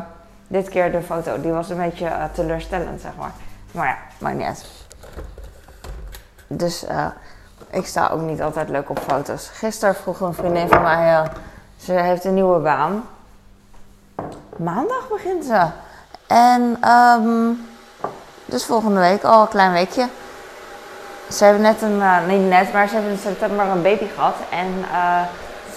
dit 0.48 0.70
keer 0.70 0.92
de 0.92 1.02
foto. 1.02 1.42
Die 1.42 1.52
was 1.52 1.70
een 1.70 1.78
beetje 1.78 2.06
uh, 2.06 2.24
teleurstellend 2.34 3.02
zeg 3.02 3.12
maar. 3.20 3.32
Maar 3.72 3.88
ja, 3.88 3.98
maakt 4.18 4.36
niet 4.36 4.46
uit. 4.46 4.66
Dus 6.48 6.86
ik 7.78 7.88
sta 7.88 8.10
ook 8.14 8.22
niet 8.22 8.42
altijd 8.42 8.70
leuk 8.70 8.90
op 8.90 9.00
foto's. 9.08 9.50
Gisteren 9.54 9.96
vroeg 9.96 10.20
een 10.20 10.34
vriendin 10.34 10.68
van 10.68 10.82
mij. 10.82 11.24
ze 11.80 11.92
heeft 11.92 12.24
een 12.24 12.34
nieuwe 12.34 12.60
baan. 12.60 13.08
Maandag 14.58 15.08
begint 15.10 15.46
ze. 15.46 15.66
En 16.28 16.90
um, 16.92 17.68
dus 18.46 18.66
volgende 18.66 19.00
week 19.00 19.24
al 19.24 19.42
een 19.42 19.48
klein 19.48 19.72
weekje. 19.72 20.08
Ze 21.32 21.44
hebben 21.44 21.62
net 21.62 21.82
een, 21.82 21.98
uh, 21.98 22.48
net, 22.48 22.74
maar 22.74 22.88
ze 22.88 22.94
hebben 22.94 23.12
in 23.12 23.18
september 23.18 23.66
een 23.66 23.82
baby 23.82 24.06
gehad. 24.16 24.36
En 24.50 24.68
uh, 24.92 25.22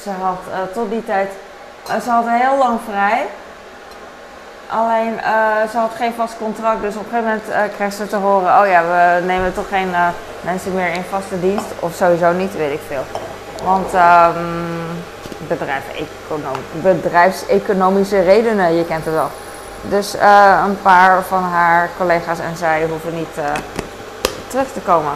ze 0.03 0.11
had 0.11 0.73
tot 0.73 0.91
die 0.91 1.05
tijd, 1.05 1.31
ze 2.03 2.11
had 2.11 2.25
heel 2.29 2.59
lang 2.59 2.81
vrij. 2.89 3.27
Alleen 4.71 5.21
ze 5.71 5.77
had 5.79 5.91
geen 5.97 6.15
vast 6.17 6.37
contract, 6.39 6.81
dus 6.81 6.95
op 6.97 7.05
een 7.05 7.11
gegeven 7.11 7.41
moment 7.55 7.73
kreeg 7.77 7.93
ze 7.93 8.07
te 8.07 8.17
horen: 8.17 8.61
Oh 8.61 8.67
ja, 8.67 8.83
we 8.83 9.27
nemen 9.27 9.55
toch 9.55 9.69
geen 9.69 9.95
mensen 10.41 10.75
meer 10.75 10.93
in 10.93 11.05
vaste 11.11 11.41
dienst. 11.41 11.67
Of 11.79 11.95
sowieso 11.95 12.33
niet, 12.33 12.57
weet 12.57 12.73
ik 12.73 12.81
veel. 12.87 13.05
Want 13.65 13.95
um, 13.95 14.87
bedrijfseconomische 16.83 18.21
redenen, 18.21 18.75
je 18.75 18.85
kent 18.85 19.05
het 19.05 19.15
wel. 19.15 19.31
Dus 19.83 20.15
een 20.67 20.83
paar 20.83 21.23
van 21.23 21.43
haar 21.43 21.89
collega's 21.97 22.39
en 22.39 22.57
zij 22.57 22.87
hoeven 22.91 23.15
niet 23.15 23.39
terug 24.47 24.73
te 24.73 24.81
komen. 24.81 25.13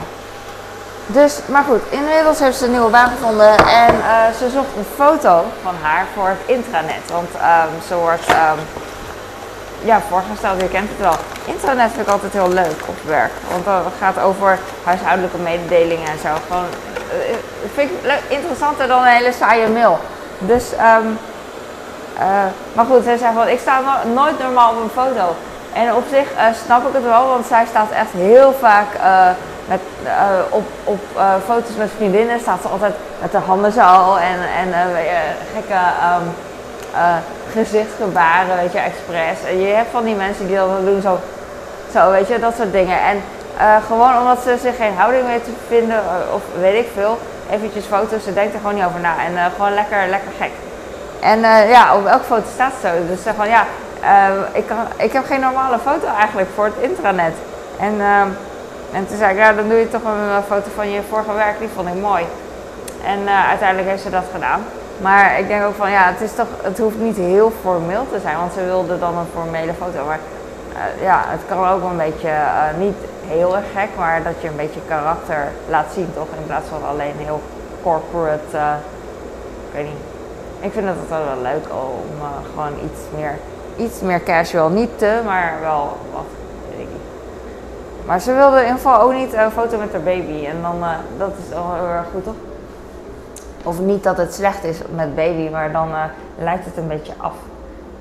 Dus, 1.06 1.38
maar 1.46 1.64
goed, 1.64 1.80
inmiddels 1.88 2.38
heeft 2.38 2.56
ze 2.56 2.64
een 2.64 2.70
nieuwe 2.70 2.90
baan 2.90 3.10
gevonden 3.10 3.56
en 3.56 3.94
ze 4.38 4.50
zocht 4.50 4.76
een 4.76 4.86
foto 4.96 5.44
van 5.62 5.74
haar 5.82 6.06
voor 6.14 6.28
het 6.28 6.42
intranet. 6.46 7.10
Want 7.12 7.28
um, 7.34 7.82
ze 7.88 7.94
wordt 7.94 8.28
um, 8.28 8.58
ja, 9.84 10.00
voorgesteld, 10.08 10.60
je 10.60 10.68
kent 10.68 10.88
het 10.88 10.98
wel. 10.98 11.16
Intranet 11.44 11.90
vind 11.92 12.06
ik 12.06 12.12
altijd 12.12 12.32
heel 12.32 12.48
leuk 12.48 12.80
op 12.86 12.96
werk. 13.06 13.32
Want 13.50 13.64
dat 13.64 13.92
gaat 13.98 14.18
over 14.18 14.58
huishoudelijke 14.84 15.38
mededelingen 15.38 16.08
en 16.08 16.18
zo. 16.18 16.28
Gewoon, 16.46 16.64
uh, 16.64 17.36
vind 17.74 17.90
ik 17.90 17.96
leuk, 18.02 18.22
interessanter 18.28 18.88
dan 18.88 19.02
een 19.02 19.08
hele 19.18 19.32
saaie 19.32 19.68
mail. 19.68 19.98
Dus, 20.38 20.64
um, 20.72 21.18
uh, 22.18 22.44
maar 22.72 22.84
goed, 22.84 23.04
zij 23.04 23.16
zei 23.16 23.34
van, 23.34 23.48
ik 23.48 23.60
sta 23.60 23.80
no 23.80 24.12
nooit 24.12 24.38
normaal 24.38 24.70
op 24.70 24.82
een 24.82 25.02
foto. 25.02 25.34
En 25.72 25.94
op 25.94 26.04
zich 26.10 26.28
snap 26.64 26.88
ik 26.88 26.94
het 26.94 27.04
wel, 27.04 27.28
want 27.28 27.46
zij 27.46 27.66
staat 27.68 27.90
echt 27.90 28.12
heel 28.12 28.54
vaak 28.60 28.86
met, 29.68 29.80
op, 30.48 30.64
op 30.84 31.00
foto's 31.46 31.76
met 31.76 31.90
vriendinnen 31.96 32.40
staat 32.40 32.62
ze 32.62 32.68
altijd 32.68 32.94
met 33.20 33.32
de 33.32 33.38
handen 33.38 33.72
zo 33.72 34.14
en, 34.14 34.38
en 34.56 34.74
gekke 35.54 35.74
um, 35.74 36.34
gezichtsgebaren, 37.52 38.56
weet 38.56 38.72
je, 38.72 38.78
expres. 38.78 39.50
En 39.50 39.60
je 39.60 39.74
hebt 39.74 39.90
van 39.90 40.04
die 40.04 40.14
mensen 40.14 40.46
die 40.46 40.56
dat 40.56 40.84
doen 40.84 41.00
zo, 41.02 41.18
zo, 41.92 42.10
weet 42.10 42.28
je, 42.28 42.38
dat 42.38 42.54
soort 42.56 42.72
dingen. 42.72 42.98
En 43.00 43.22
gewoon 43.86 44.18
omdat 44.18 44.38
ze 44.42 44.56
zich 44.60 44.76
geen 44.76 44.96
houding 44.96 45.26
weten 45.26 45.44
te 45.44 45.66
vinden, 45.68 46.00
of 46.34 46.42
weet 46.60 46.84
ik 46.84 46.88
veel, 46.94 47.18
eventjes 47.50 47.84
foto's, 47.84 48.24
ze 48.24 48.32
denkt 48.32 48.54
er 48.54 48.60
gewoon 48.60 48.74
niet 48.74 48.84
over 48.84 49.00
na. 49.00 49.14
En 49.26 49.50
gewoon 49.56 49.74
lekker, 49.74 50.08
lekker 50.08 50.30
gek. 50.38 50.50
En 51.20 51.40
ja, 51.68 51.96
op 51.96 52.06
elke 52.06 52.24
foto 52.24 52.48
staat 52.54 52.72
zo. 52.82 52.88
Dus 53.08 53.22
zeg 53.22 53.34
van 53.34 53.48
ja, 53.48 53.64
ik, 54.52 54.66
kan, 54.66 54.86
ik 54.96 55.12
heb 55.12 55.24
geen 55.24 55.40
normale 55.40 55.78
foto 55.78 56.06
eigenlijk 56.18 56.48
voor 56.54 56.64
het 56.64 56.74
intranet. 56.80 57.34
En, 57.78 57.94
uh, 57.94 58.20
en 58.92 59.06
toen 59.08 59.16
zei 59.18 59.32
ik, 59.32 59.38
ja, 59.38 59.52
dan 59.52 59.68
doe 59.68 59.78
je 59.78 59.88
toch 59.88 60.04
een 60.04 60.42
foto 60.48 60.70
van 60.74 60.90
je 60.90 61.00
vorige 61.08 61.32
werk, 61.32 61.58
die 61.58 61.68
vond 61.74 61.88
ik 61.88 61.94
mooi. 61.94 62.24
En 63.04 63.28
uiteindelijk 63.48 63.88
heeft 63.88 64.02
ze 64.02 64.10
dat 64.10 64.24
gedaan. 64.32 64.64
Maar 65.00 65.38
ik 65.38 65.48
denk 65.48 65.64
ook 65.64 65.74
van, 65.74 65.90
ja, 65.90 66.04
het, 66.06 66.20
is 66.20 66.34
toch, 66.34 66.46
het 66.62 66.78
hoeft 66.78 66.98
niet 66.98 67.16
heel 67.16 67.52
formeel 67.60 68.06
te 68.12 68.20
zijn, 68.20 68.36
want 68.36 68.52
ze 68.52 68.64
wilde 68.64 68.98
dan 68.98 69.16
een 69.16 69.32
formele 69.32 69.72
foto. 69.74 70.04
Maar 70.06 70.18
uh, 70.72 71.02
ja, 71.02 71.24
het 71.26 71.40
kan 71.48 71.68
ook 71.68 71.82
een 71.90 71.96
beetje, 71.96 72.32
niet 72.78 72.96
heel 73.26 73.56
erg 73.56 73.66
gek, 73.74 73.88
maar 73.98 74.22
dat 74.22 74.34
je 74.40 74.48
een 74.48 74.56
beetje 74.56 74.80
karakter 74.88 75.48
laat 75.68 75.86
zien, 75.94 76.10
toch? 76.14 76.28
In 76.38 76.46
plaats 76.46 76.68
van 76.68 76.88
alleen 76.88 77.14
heel 77.16 77.40
corporate, 77.82 78.56
ik 79.68 79.72
weet 79.72 79.84
niet. 79.84 80.02
Ik 80.60 80.72
vind 80.72 80.86
het 80.86 80.96
altijd 80.98 81.28
wel 81.34 81.42
leuk 81.42 81.66
om 81.70 82.20
gewoon 82.54 82.72
iets 82.84 83.00
meer 83.16 83.38
iets 83.76 84.00
meer 84.00 84.22
casual. 84.22 84.68
Niet 84.68 84.98
te, 84.98 85.20
maar 85.24 85.58
wel 85.60 85.96
wat. 86.12 86.24
Weet 86.70 86.80
ik 86.80 86.86
niet. 86.92 88.06
Maar 88.06 88.20
ze 88.20 88.32
wilde 88.32 88.56
in 88.56 88.62
ieder 88.62 88.76
geval 88.76 89.00
ook 89.00 89.12
niet 89.12 89.32
een 89.32 89.50
foto 89.50 89.78
met 89.78 89.92
haar 89.92 90.02
baby. 90.02 90.46
En 90.46 90.56
dan, 90.62 90.84
dat 91.18 91.30
is 91.46 91.56
al 91.56 91.74
heel 91.74 91.88
erg 91.88 92.06
goed, 92.12 92.24
toch? 92.24 92.34
Of 93.64 93.80
niet 93.80 94.02
dat 94.02 94.16
het 94.16 94.34
slecht 94.34 94.64
is 94.64 94.78
met 94.94 95.14
baby, 95.14 95.50
maar 95.50 95.72
dan 95.72 95.88
uh, 95.88 96.04
lijkt 96.38 96.64
het 96.64 96.76
een 96.76 96.88
beetje 96.88 97.12
af. 97.16 97.34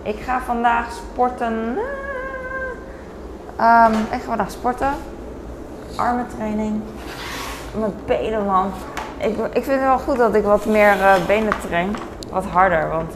Ik 0.01 0.20
ga 0.20 0.39
vandaag 0.46 0.91
sporten. 0.91 1.53
Um, 3.60 3.93
ik 4.12 4.22
ga 4.22 4.25
vandaag 4.25 4.51
sporten. 4.51 4.93
Armentraining. 5.96 6.82
Mijn 7.79 7.93
benen, 8.05 8.46
man. 8.46 8.72
Ik, 9.17 9.38
ik 9.38 9.63
vind 9.63 9.65
het 9.65 9.79
wel 9.79 10.00
goed 10.00 10.17
dat 10.17 10.36
ik 10.36 10.43
wat 10.43 10.65
meer 10.65 10.96
uh, 10.96 11.13
benen 11.27 11.53
train. 11.67 11.96
Wat 12.32 12.46
harder, 12.46 12.89
want... 12.89 13.13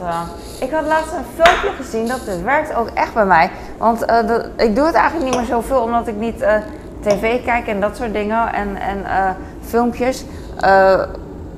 Ik 0.60 0.70
had 0.70 0.86
laatst 0.86 1.12
een 1.12 1.42
filmpje 1.44 1.70
gezien, 1.76 2.06
dat 2.06 2.20
het 2.24 2.42
werkt 2.42 2.74
ook 2.74 2.88
echt 2.88 3.14
bij 3.14 3.24
mij. 3.24 3.50
Want 3.76 4.10
uh, 4.10 4.38
ik 4.56 4.76
doe 4.76 4.86
het 4.86 4.94
eigenlijk 4.94 5.30
niet 5.30 5.36
meer 5.36 5.46
zoveel, 5.48 5.80
omdat 5.80 6.06
ik 6.06 6.16
niet 6.16 6.42
uh, 6.42 6.54
tv 7.00 7.44
kijk 7.44 7.66
en 7.66 7.80
dat 7.80 7.96
soort 7.96 8.12
dingen. 8.12 8.52
En, 8.52 8.76
en 8.76 8.98
uh, 8.98 9.30
filmpjes. 9.66 10.24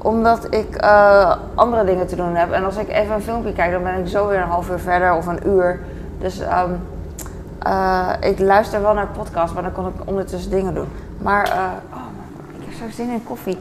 Omdat 0.03 0.55
ik 0.55 0.77
andere 1.55 1.85
dingen 1.85 2.07
te 2.07 2.17
doen 2.17 2.35
heb. 2.35 2.53
En 2.53 2.65
als 2.65 2.77
ik 2.77 2.89
even 2.89 3.15
een 3.15 3.23
filmpje 3.23 3.53
kijk, 3.53 3.73
dan 3.73 3.83
ben 3.83 3.99
ik 3.99 4.09
zo 4.09 4.29
weer 4.29 4.41
een 4.41 4.49
half 4.49 4.71
uur 4.71 4.79
verder 4.79 5.15
of 5.15 5.27
een 5.27 5.49
uur. 5.49 5.81
Dus 6.19 6.41
um, 6.41 6.89
ik 8.21 8.39
luister 8.39 8.83
wel 8.83 8.95
naar 8.95 9.07
podcast, 9.07 9.55
maar 9.55 9.63
dan 9.63 9.73
kan 9.73 9.87
ik 9.87 10.09
ondertussen 10.09 10.51
dingen 10.51 10.75
doen. 10.75 10.89
Maar 11.19 11.53
oh, 11.93 12.01
ik 12.59 12.65
heb 12.65 12.75
zo 12.75 12.97
zin 12.97 13.11
in 13.11 13.25
koffie 13.25 13.59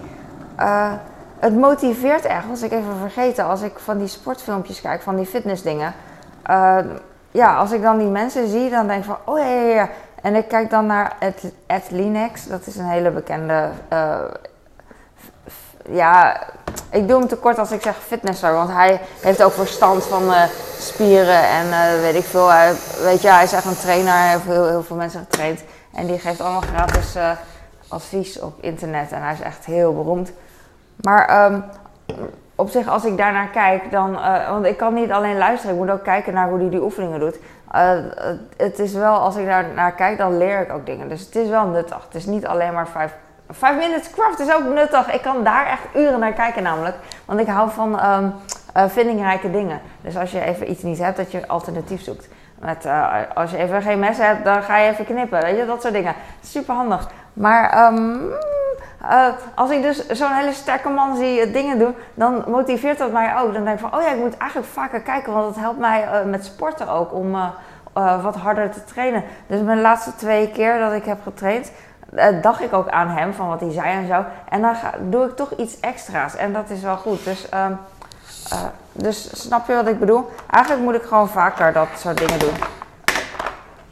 het 1.39 1.55
motiveert 1.55 2.25
echt, 2.25 2.47
was 2.47 2.61
ik 2.61 2.71
even 2.71 2.95
vergeten, 2.99 3.45
als 3.45 3.61
ik 3.61 3.79
van 3.79 3.97
die 3.97 4.07
sportfilmpjes 4.07 4.81
kijk, 4.81 5.01
van 5.01 5.15
die 5.15 5.25
fitnessdingen. 5.25 5.93
Ja, 7.31 7.55
als 7.57 7.71
ik 7.71 7.81
dan 7.81 7.97
die 7.97 8.07
mensen 8.07 8.47
zie, 8.47 8.69
dan 8.69 8.87
denk 8.87 8.99
ik 8.99 9.05
van, 9.05 9.17
oh 9.25 9.39
ja. 9.73 9.89
En 10.21 10.35
ik 10.35 10.47
kijk 10.47 10.69
dan 10.69 10.85
naar 10.85 11.15
Ed, 11.67 11.91
Linex, 11.91 12.47
dat 12.47 12.67
is 12.67 12.75
een 12.75 12.85
hele 12.85 13.11
bekende, 13.11 13.69
ja, 15.89 16.41
ik 16.91 17.07
doe 17.07 17.19
hem 17.19 17.27
tekort 17.27 17.57
als 17.57 17.71
ik 17.71 17.81
zeg 17.81 17.95
fitnesser, 17.95 18.53
want 18.53 18.71
hij 18.71 19.01
heeft 19.21 19.43
ook 19.43 19.51
verstand 19.51 20.03
van 20.03 20.23
uh, 20.23 20.43
spieren 20.77 21.43
en 21.43 21.65
uh, 21.67 22.01
weet 22.01 22.15
ik 22.15 22.23
veel. 22.23 22.49
Hij, 22.49 22.73
weet 23.03 23.21
je, 23.21 23.29
hij 23.29 23.43
is 23.43 23.53
echt 23.53 23.65
een 23.65 23.77
trainer, 23.77 24.13
hij 24.13 24.29
heeft 24.29 24.43
heel, 24.43 24.83
veel 24.83 24.95
mensen 24.95 25.19
getraind. 25.19 25.63
En 25.93 26.07
die 26.07 26.19
geeft 26.19 26.41
allemaal 26.41 26.61
gratis 26.61 27.15
advies 27.87 28.39
op 28.39 28.63
internet 28.63 29.11
en 29.11 29.21
hij 29.21 29.33
is 29.33 29.41
echt 29.41 29.65
heel 29.65 29.93
beroemd. 29.93 30.31
Maar 31.01 31.51
um, 31.51 31.63
op 32.55 32.69
zich, 32.69 32.87
als 32.87 33.05
ik 33.05 33.17
daarnaar 33.17 33.47
kijk, 33.47 33.91
dan. 33.91 34.11
Want 34.49 34.65
ik 34.65 34.77
kan 34.77 34.93
niet 34.93 35.11
alleen 35.11 35.37
luisteren, 35.37 35.75
ik 35.75 35.81
moet 35.81 35.91
ook 35.91 36.03
kijken 36.03 36.33
naar 36.33 36.49
hoe 36.49 36.59
hij 36.59 36.69
die 36.69 36.81
oefeningen 36.81 37.19
doet. 37.19 37.39
Het 38.57 38.79
is 38.79 38.93
wel, 38.93 39.17
als 39.17 39.35
ik 39.35 39.45
daar 39.45 39.65
naar 39.75 39.93
kijk, 39.93 40.17
dan 40.17 40.37
leer 40.37 40.61
ik 40.61 40.71
ook 40.71 40.85
dingen. 40.85 41.09
Dus 41.09 41.25
het 41.25 41.35
is 41.35 41.49
wel 41.49 41.65
nuttig. 41.65 42.03
Het 42.05 42.15
is 42.15 42.25
niet 42.25 42.47
alleen 42.47 42.73
maar 42.73 42.87
vijf. 42.87 43.13
Five 43.53 43.73
Minutes 43.73 44.09
Craft 44.09 44.39
is 44.39 44.53
ook 44.53 44.63
nuttig. 44.63 45.13
Ik 45.13 45.21
kan 45.21 45.43
daar 45.43 45.65
echt 45.65 45.81
uren 45.95 46.19
naar 46.19 46.33
kijken, 46.33 46.63
namelijk. 46.63 46.95
Want 47.25 47.39
ik 47.39 47.47
hou 47.47 47.69
van 47.69 48.05
um, 48.05 48.33
uh, 48.77 48.83
vindingrijke 48.87 49.51
dingen. 49.51 49.81
Dus 50.01 50.17
als 50.17 50.31
je 50.31 50.41
even 50.41 50.71
iets 50.71 50.83
niet 50.83 50.97
hebt, 50.97 51.17
dat 51.17 51.31
je 51.31 51.47
alternatief 51.47 52.03
zoekt. 52.03 52.27
Met, 52.59 52.85
uh, 52.85 53.13
als 53.33 53.51
je 53.51 53.57
even 53.57 53.81
geen 53.81 53.99
mes 53.99 54.17
hebt, 54.17 54.45
dan 54.45 54.63
ga 54.63 54.77
je 54.77 54.91
even 54.91 55.05
knippen. 55.05 55.41
Weet 55.41 55.57
je, 55.57 55.65
dat 55.65 55.81
soort 55.81 55.93
dingen. 55.93 56.15
Super 56.41 56.75
handig. 56.75 57.07
Maar 57.33 57.93
um, 57.93 58.29
uh, 59.01 59.27
als 59.55 59.69
ik 59.69 59.81
dus 59.81 60.07
zo'n 60.07 60.33
hele 60.33 60.53
sterke 60.53 60.89
man 60.89 61.15
zie 61.15 61.51
dingen 61.51 61.79
doen, 61.79 61.95
dan 62.13 62.43
motiveert 62.47 62.97
dat 62.97 63.11
mij 63.11 63.37
ook. 63.37 63.53
Dan 63.53 63.63
denk 63.63 63.79
ik 63.79 63.89
van, 63.89 63.99
oh 63.99 64.05
ja, 64.05 64.11
ik 64.11 64.19
moet 64.19 64.37
eigenlijk 64.37 64.71
vaker 64.71 65.01
kijken, 65.01 65.33
want 65.33 65.45
dat 65.45 65.63
helpt 65.63 65.79
mij 65.79 66.07
met 66.25 66.45
sporten 66.45 66.89
ook 66.89 67.13
om 67.13 67.37
wat 68.21 68.35
harder 68.35 68.71
te 68.71 68.83
trainen. 68.83 69.23
Dus 69.47 69.61
mijn 69.61 69.81
laatste 69.81 70.15
twee 70.15 70.51
keer 70.51 70.79
dat 70.79 70.93
ik 70.93 71.05
heb 71.05 71.17
getraind, 71.23 71.71
dacht 72.41 72.61
ik 72.61 72.73
ook 72.73 72.89
aan 72.89 73.09
hem, 73.09 73.33
van 73.33 73.47
wat 73.47 73.59
hij 73.59 73.71
zei 73.71 73.91
en 73.91 74.07
zo. 74.07 74.25
En 74.49 74.61
dan 74.61 74.75
ga, 74.75 74.93
doe 74.99 75.25
ik 75.25 75.35
toch 75.35 75.51
iets 75.51 75.79
extra's 75.79 76.35
en 76.35 76.53
dat 76.53 76.69
is 76.69 76.81
wel 76.81 76.97
goed. 76.97 77.23
Dus, 77.23 77.49
ehm, 77.49 77.73
dus 78.91 79.41
snap 79.41 79.67
je 79.67 79.73
wat 79.73 79.87
ik 79.87 79.99
bedoel? 79.99 80.29
Eigenlijk 80.51 80.83
moet 80.83 80.95
ik 80.95 81.03
gewoon 81.03 81.29
vaker 81.29 81.73
dat 81.73 81.87
soort 81.97 82.17
dingen 82.17 82.39
doen. 82.39 82.53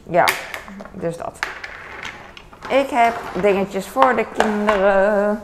Ja, 0.03 0.25
dus 0.91 1.17
dat. 1.17 1.39
Ik 2.69 2.89
heb 2.89 3.13
dingetjes 3.41 3.87
voor 3.87 4.15
de 4.15 4.25
kinderen. 4.37 5.41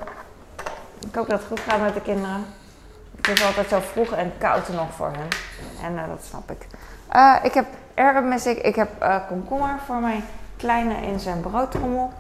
Ik 1.08 1.16
hoop 1.16 1.30
dat 1.30 1.40
het 1.40 1.48
goed 1.48 1.60
gaat 1.60 1.82
met 1.82 1.94
de 1.94 2.02
kinderen. 2.02 2.46
Het 3.16 3.28
is 3.28 3.46
altijd 3.46 3.70
zo 3.70 3.80
vroeg 3.80 4.12
en 4.12 4.34
koud 4.38 4.70
nog 4.70 4.94
voor 4.96 5.12
hen. 5.12 5.28
En 5.84 5.94
uh, 5.94 6.08
dat 6.08 6.24
snap 6.24 6.52
ik. 6.52 6.68
Ik 7.44 7.54
heb 7.54 7.66
mis 8.24 8.46
ik. 8.46 8.58
Ik 8.58 8.76
heb 8.76 8.90
komkommer 9.28 9.76
voor 9.86 9.96
mijn 9.96 10.24
kleine 10.58 10.94
in 10.94 11.20
zijn 11.20 11.42
broodtrommel. 11.42 12.12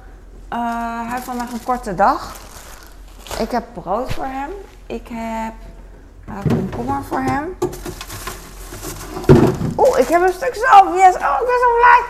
Hij 0.60 1.06
heeft 1.10 1.24
vandaag 1.24 1.52
een 1.52 1.64
korte 1.64 1.96
dag. 1.96 2.36
Ik 3.40 3.52
heb 3.52 3.64
brood 3.74 4.14
voor 4.14 4.26
hem. 4.26 4.50
Ik 4.86 5.08
heb 5.12 5.54
komkommer 6.48 7.04
voor 7.04 7.20
hem. 7.20 7.58
Oeh, 9.78 10.00
ik 10.00 10.08
heb 10.08 10.22
een 10.22 10.34
stuk 10.34 10.56
zalm. 10.56 10.98
Yes, 10.98 11.16
oh, 11.16 11.38
ik 11.42 11.48
ben 11.48 11.60
zo 11.60 11.72
blij. 11.78 12.02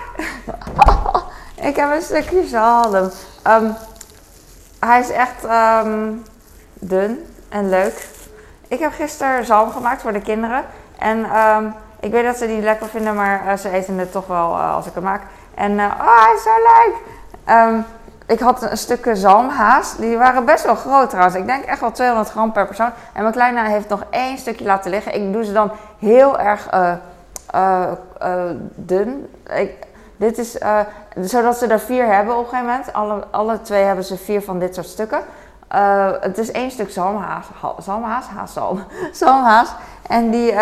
Ik 1.69 1.75
heb 1.75 1.91
een 1.91 2.01
stukje 2.01 2.47
zalm. 2.47 3.12
Um, 3.47 3.75
hij 4.79 5.00
is 5.00 5.09
echt 5.09 5.43
um, 5.43 6.23
dun 6.73 7.27
en 7.50 7.69
leuk. 7.69 8.07
Ik 8.67 8.79
heb 8.79 8.93
gisteren 8.93 9.45
zalm 9.45 9.71
gemaakt 9.71 10.01
voor 10.01 10.13
de 10.13 10.21
kinderen. 10.21 10.65
En 10.97 11.39
um, 11.39 11.73
ik 12.00 12.12
weet 12.12 12.23
dat 12.23 12.38
ze 12.38 12.47
die 12.47 12.62
lekker 12.62 12.88
vinden, 12.88 13.15
maar 13.15 13.45
uh, 13.45 13.53
ze 13.53 13.69
eten 13.69 13.97
het 13.97 14.12
toch 14.12 14.27
wel 14.27 14.57
als 14.57 14.85
ik 14.85 14.93
het 14.93 15.03
maak. 15.03 15.21
En 15.55 15.79
oh, 15.79 16.23
hij 16.23 16.33
is 16.35 16.43
zo 16.43 16.51
leuk. 16.55 16.95
Ik 18.25 18.39
had 18.39 18.61
een 18.61 18.77
stukje 18.77 19.15
zalmhaas. 19.15 19.95
Die 19.95 20.17
waren 20.17 20.45
best 20.45 20.65
wel 20.65 20.75
groot 20.75 21.09
trouwens. 21.09 21.35
Ik 21.35 21.47
denk 21.47 21.63
echt 21.63 21.79
wel 21.79 21.91
200 21.91 22.29
gram 22.29 22.51
per 22.51 22.65
persoon. 22.65 22.91
En 23.13 23.21
mijn 23.21 23.33
kleine 23.33 23.69
heeft 23.69 23.89
nog 23.89 24.03
één 24.09 24.37
stukje 24.37 24.65
laten 24.65 24.91
liggen. 24.91 25.15
Ik 25.15 25.33
doe 25.33 25.45
ze 25.45 25.53
dan 25.53 25.71
heel 25.99 26.39
erg 26.39 26.69
dun. 28.75 29.29
Ik, 29.55 29.71
dit 30.17 30.37
is, 30.37 30.57
zodat 31.19 31.57
ze 31.57 31.67
er 31.67 31.79
vier 31.79 32.05
hebben 32.05 32.37
op 32.37 32.43
een 32.43 32.49
gegeven 32.49 32.71
moment. 32.71 32.93
Alle, 32.93 33.23
alle 33.31 33.61
twee 33.61 33.83
hebben 33.83 34.05
ze 34.05 34.17
vier 34.17 34.41
van 34.41 34.59
dit 34.59 34.75
soort 34.75 34.87
stukken. 34.87 35.19
Het 36.21 36.37
is 36.37 36.51
één 36.51 36.71
stuk 36.71 36.91
zalmhaas. 36.91 37.45
Zalmhaas? 37.77 38.25
Haaszalm. 38.25 38.83
Zalmhaas. 39.11 39.69
En 40.07 40.29
die 40.29 40.53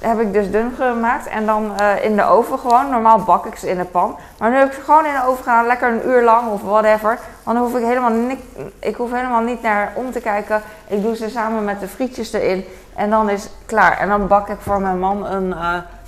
heb 0.00 0.20
ik 0.20 0.32
dus 0.32 0.50
dun 0.50 0.72
gemaakt. 0.76 1.26
En 1.26 1.46
dan 1.46 1.72
in 2.02 2.16
de 2.16 2.24
oven 2.24 2.58
gewoon. 2.58 2.90
Normaal 2.90 3.18
bak 3.18 3.46
ik 3.46 3.56
ze 3.56 3.68
in 3.68 3.78
de 3.78 3.84
pan. 3.84 4.16
Maar 4.38 4.50
nu 4.50 4.56
heb 4.56 4.66
ik 4.66 4.72
ze 4.72 4.80
gewoon 4.80 5.06
in 5.06 5.12
de 5.12 5.26
oven 5.26 5.44
gedaan. 5.44 5.66
Lekker 5.66 5.88
een 5.92 6.06
uur 6.06 6.22
lang 6.24 6.50
of 6.50 6.62
whatever. 6.62 7.18
Want 7.42 7.56
dan 7.58 7.66
hoef 7.66 7.76
ik 7.76 7.84
helemaal, 7.84 8.10
niet, 8.10 8.40
ik 8.78 8.96
hoef 8.96 9.12
helemaal 9.12 9.42
niet 9.42 9.62
naar 9.62 9.92
om 9.94 10.12
te 10.12 10.20
kijken. 10.20 10.62
Ik 10.86 11.02
doe 11.02 11.16
ze 11.16 11.28
samen 11.28 11.64
met 11.64 11.80
de 11.80 11.88
frietjes 11.88 12.32
erin. 12.32 12.64
En 12.94 13.10
dan 13.10 13.30
is 13.30 13.42
het 13.42 13.52
klaar. 13.66 13.98
En 13.98 14.08
dan 14.08 14.26
bak 14.26 14.48
ik 14.48 14.60
voor 14.60 14.80
mijn 14.80 14.98
man 14.98 15.26
een 15.26 15.54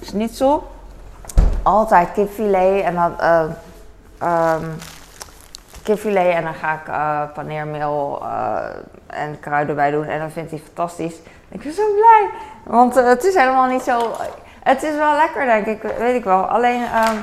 schnitzel 0.00 0.70
altijd 1.62 2.12
kipfilet 2.12 2.84
en 2.84 2.94
dan 2.94 3.14
uh, 3.20 4.54
um, 4.54 4.76
kipfilet 5.82 6.34
en 6.34 6.44
dan 6.44 6.54
ga 6.54 6.72
ik 6.72 7.32
paneermeel 7.32 8.22
en 9.12 9.40
kruiden 9.40 9.74
bij 9.74 9.90
doen 9.90 10.04
en 10.04 10.18
dan 10.18 10.30
vindt 10.30 10.50
hij 10.50 10.62
fantastisch. 10.64 11.14
Ik 11.48 11.62
ben 11.62 11.72
zo 11.72 11.82
blij, 11.94 12.30
want 12.62 12.96
uh, 12.96 13.04
het 13.04 13.24
is 13.24 13.34
helemaal 13.34 13.66
niet 13.66 13.82
zo. 13.82 14.10
Het 14.62 14.82
is 14.82 14.94
wel 14.94 15.16
lekker, 15.16 15.44
denk 15.44 15.66
ik, 15.66 15.82
weet 15.98 16.14
ik 16.14 16.24
wel. 16.24 16.42
Alleen, 16.42 16.80
um, 16.80 17.22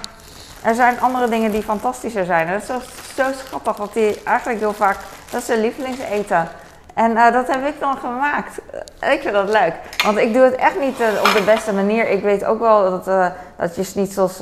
er 0.63 0.75
zijn 0.75 1.01
andere 1.01 1.29
dingen 1.29 1.51
die 1.51 1.63
fantastischer 1.63 2.25
zijn. 2.25 2.47
Dat 2.47 2.61
is 2.61 2.67
zo, 2.67 2.79
zo 3.15 3.31
schattig, 3.31 3.77
want 3.77 3.93
die 3.93 4.21
eigenlijk 4.23 4.59
heel 4.59 4.73
vaak, 4.73 4.97
dat 5.31 5.43
zijn 5.43 5.61
lievelingseten. 5.61 6.47
En 6.93 7.11
uh, 7.11 7.31
dat 7.31 7.47
heb 7.47 7.65
ik 7.65 7.79
dan 7.79 7.97
gemaakt. 7.97 8.59
ik 8.99 9.21
vind 9.21 9.33
dat 9.33 9.49
leuk. 9.49 9.73
Want 10.03 10.17
ik 10.17 10.33
doe 10.33 10.43
het 10.43 10.55
echt 10.55 10.79
niet 10.79 10.95
op 11.19 11.33
de 11.35 11.43
beste 11.45 11.73
manier. 11.73 12.09
Ik 12.09 12.23
weet 12.23 12.45
ook 12.45 12.59
wel 12.59 12.89
dat, 12.89 13.33
dat 13.57 13.75
je 13.75 13.83
schnitzels 13.83 14.41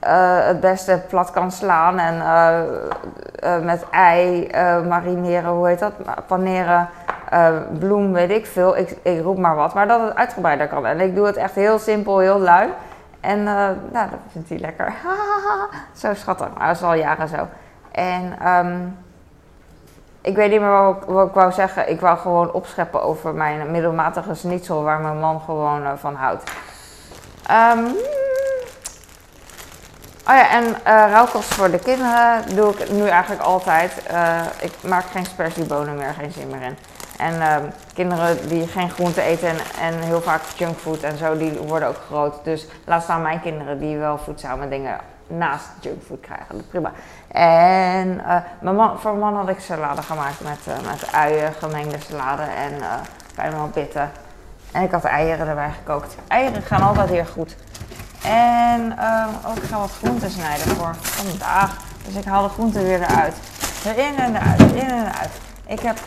het 0.00 0.60
beste 0.60 1.02
plat 1.08 1.30
kan 1.30 1.50
slaan. 1.50 1.98
En 1.98 2.22
met 3.64 3.84
ei 3.90 4.48
marineren, 4.88 5.50
hoe 5.50 5.66
heet 5.66 5.78
dat? 5.78 5.92
Paneren, 6.26 6.88
bloem, 7.78 8.12
weet 8.12 8.30
ik 8.30 8.46
veel. 8.46 8.76
Ik, 8.76 8.96
ik 9.02 9.22
roep 9.22 9.38
maar 9.38 9.56
wat. 9.56 9.74
Maar 9.74 9.88
dat 9.88 10.00
het 10.00 10.14
uitgebreider 10.14 10.68
kan. 10.68 10.86
En 10.86 11.00
ik 11.00 11.14
doe 11.14 11.26
het 11.26 11.36
echt 11.36 11.54
heel 11.54 11.78
simpel, 11.78 12.18
heel 12.18 12.38
lui. 12.38 12.68
En 13.20 13.42
nou, 13.42 13.76
dat 13.92 14.08
vindt 14.32 14.48
hij 14.48 14.58
lekker. 14.58 14.94
zo 15.92 16.14
schattig. 16.14 16.48
Maar 16.58 16.66
dat 16.66 16.76
is 16.76 16.82
al 16.82 16.94
jaren 16.94 17.28
zo. 17.28 17.48
En... 17.90 18.48
Um, 18.48 18.96
ik 20.22 20.36
weet 20.36 20.50
niet 20.50 20.60
meer 20.60 20.70
wat 21.06 21.26
ik, 21.28 21.34
wou 21.34 21.52
zeggen. 21.52 21.90
Ik 21.90 22.00
wou 22.00 22.18
gewoon 22.18 22.52
opscheppen 22.52 23.02
over 23.02 23.34
mijn 23.34 23.70
middelmatige 23.70 24.34
schnitzel 24.34 24.82
waar 24.82 25.00
mijn 25.00 25.18
man 25.18 25.40
gewoon 25.40 25.98
van 25.98 26.14
houdt. 26.14 26.42
Um, 27.50 27.96
oh 30.30 30.36
ja, 30.36 30.50
en 30.50 30.64
uh, 30.86 31.24
voor 31.26 31.70
de 31.70 31.78
kinderen 31.78 32.54
doe 32.54 32.72
ik 32.72 32.90
nu 32.90 33.08
eigenlijk 33.08 33.42
altijd. 33.42 34.02
Uh, 34.12 34.40
ik 34.60 34.72
maak 34.82 35.04
geen 35.04 35.24
spersiebonen 35.24 35.96
meer, 35.96 36.14
geen 36.18 36.32
zin 36.32 36.48
meer 36.48 36.62
in. 36.62 36.76
En 37.18 37.34
uh, 37.34 37.56
kinderen 37.94 38.48
die 38.48 38.66
geen 38.66 38.90
groente 38.90 39.22
eten 39.22 39.48
en, 39.48 39.56
en, 39.80 39.94
heel 39.98 40.20
vaak 40.20 40.42
junkfood 40.56 41.02
en 41.02 41.16
zo, 41.16 41.36
die 41.36 41.52
worden 41.52 41.88
ook 41.88 42.00
groot. 42.06 42.44
Dus 42.44 42.66
laat 42.84 43.02
staan 43.02 43.22
mijn 43.22 43.40
kinderen 43.40 43.78
die 43.78 43.96
wel 43.96 44.18
voedzame 44.18 44.68
dingen 44.68 44.98
naast 45.26 45.68
junkfood 45.80 46.20
krijgen. 46.20 46.66
Prima. 46.68 46.92
En 47.28 48.22
mijn 48.60 48.76
man, 48.76 49.00
voor 49.00 49.10
mijn 49.10 49.32
man 49.32 49.36
had 49.36 49.48
ik 49.48 49.60
salade 49.60 50.02
gemaakt 50.02 50.40
met, 50.40 50.84
met 50.86 51.12
uien, 51.12 51.52
gemengde 51.52 51.98
salade 52.08 52.42
en 52.42 52.72
uh, 52.72 52.92
helemaal 53.34 53.68
bitten. 53.68 54.10
En 54.72 54.82
ik 54.82 54.90
had 54.90 55.04
eieren 55.04 55.48
erbij 55.48 55.70
gekookt. 55.70 56.16
Eieren 56.28 56.62
gaan 56.62 56.82
altijd 56.82 57.08
heel 57.08 57.26
goed. 57.32 57.56
En 58.22 58.98
ook 59.46 59.56
ik 59.56 59.62
ga 59.62 59.78
wat 59.78 59.90
groenten 59.90 60.30
snijden 60.30 60.76
voor 60.76 60.94
vandaag. 61.00 61.76
Dus 62.06 62.14
ik 62.14 62.24
haal 62.24 62.42
de 62.42 62.48
groenten 62.48 62.82
weer 62.82 63.02
eruit. 63.02 63.34
Erin 63.84 64.16
en 64.16 64.36
eruit, 64.36 64.60
erin 64.60 64.90
en 64.90 65.06
eruit. 65.06 65.30
Ik 65.66 65.80
heb 65.80 65.98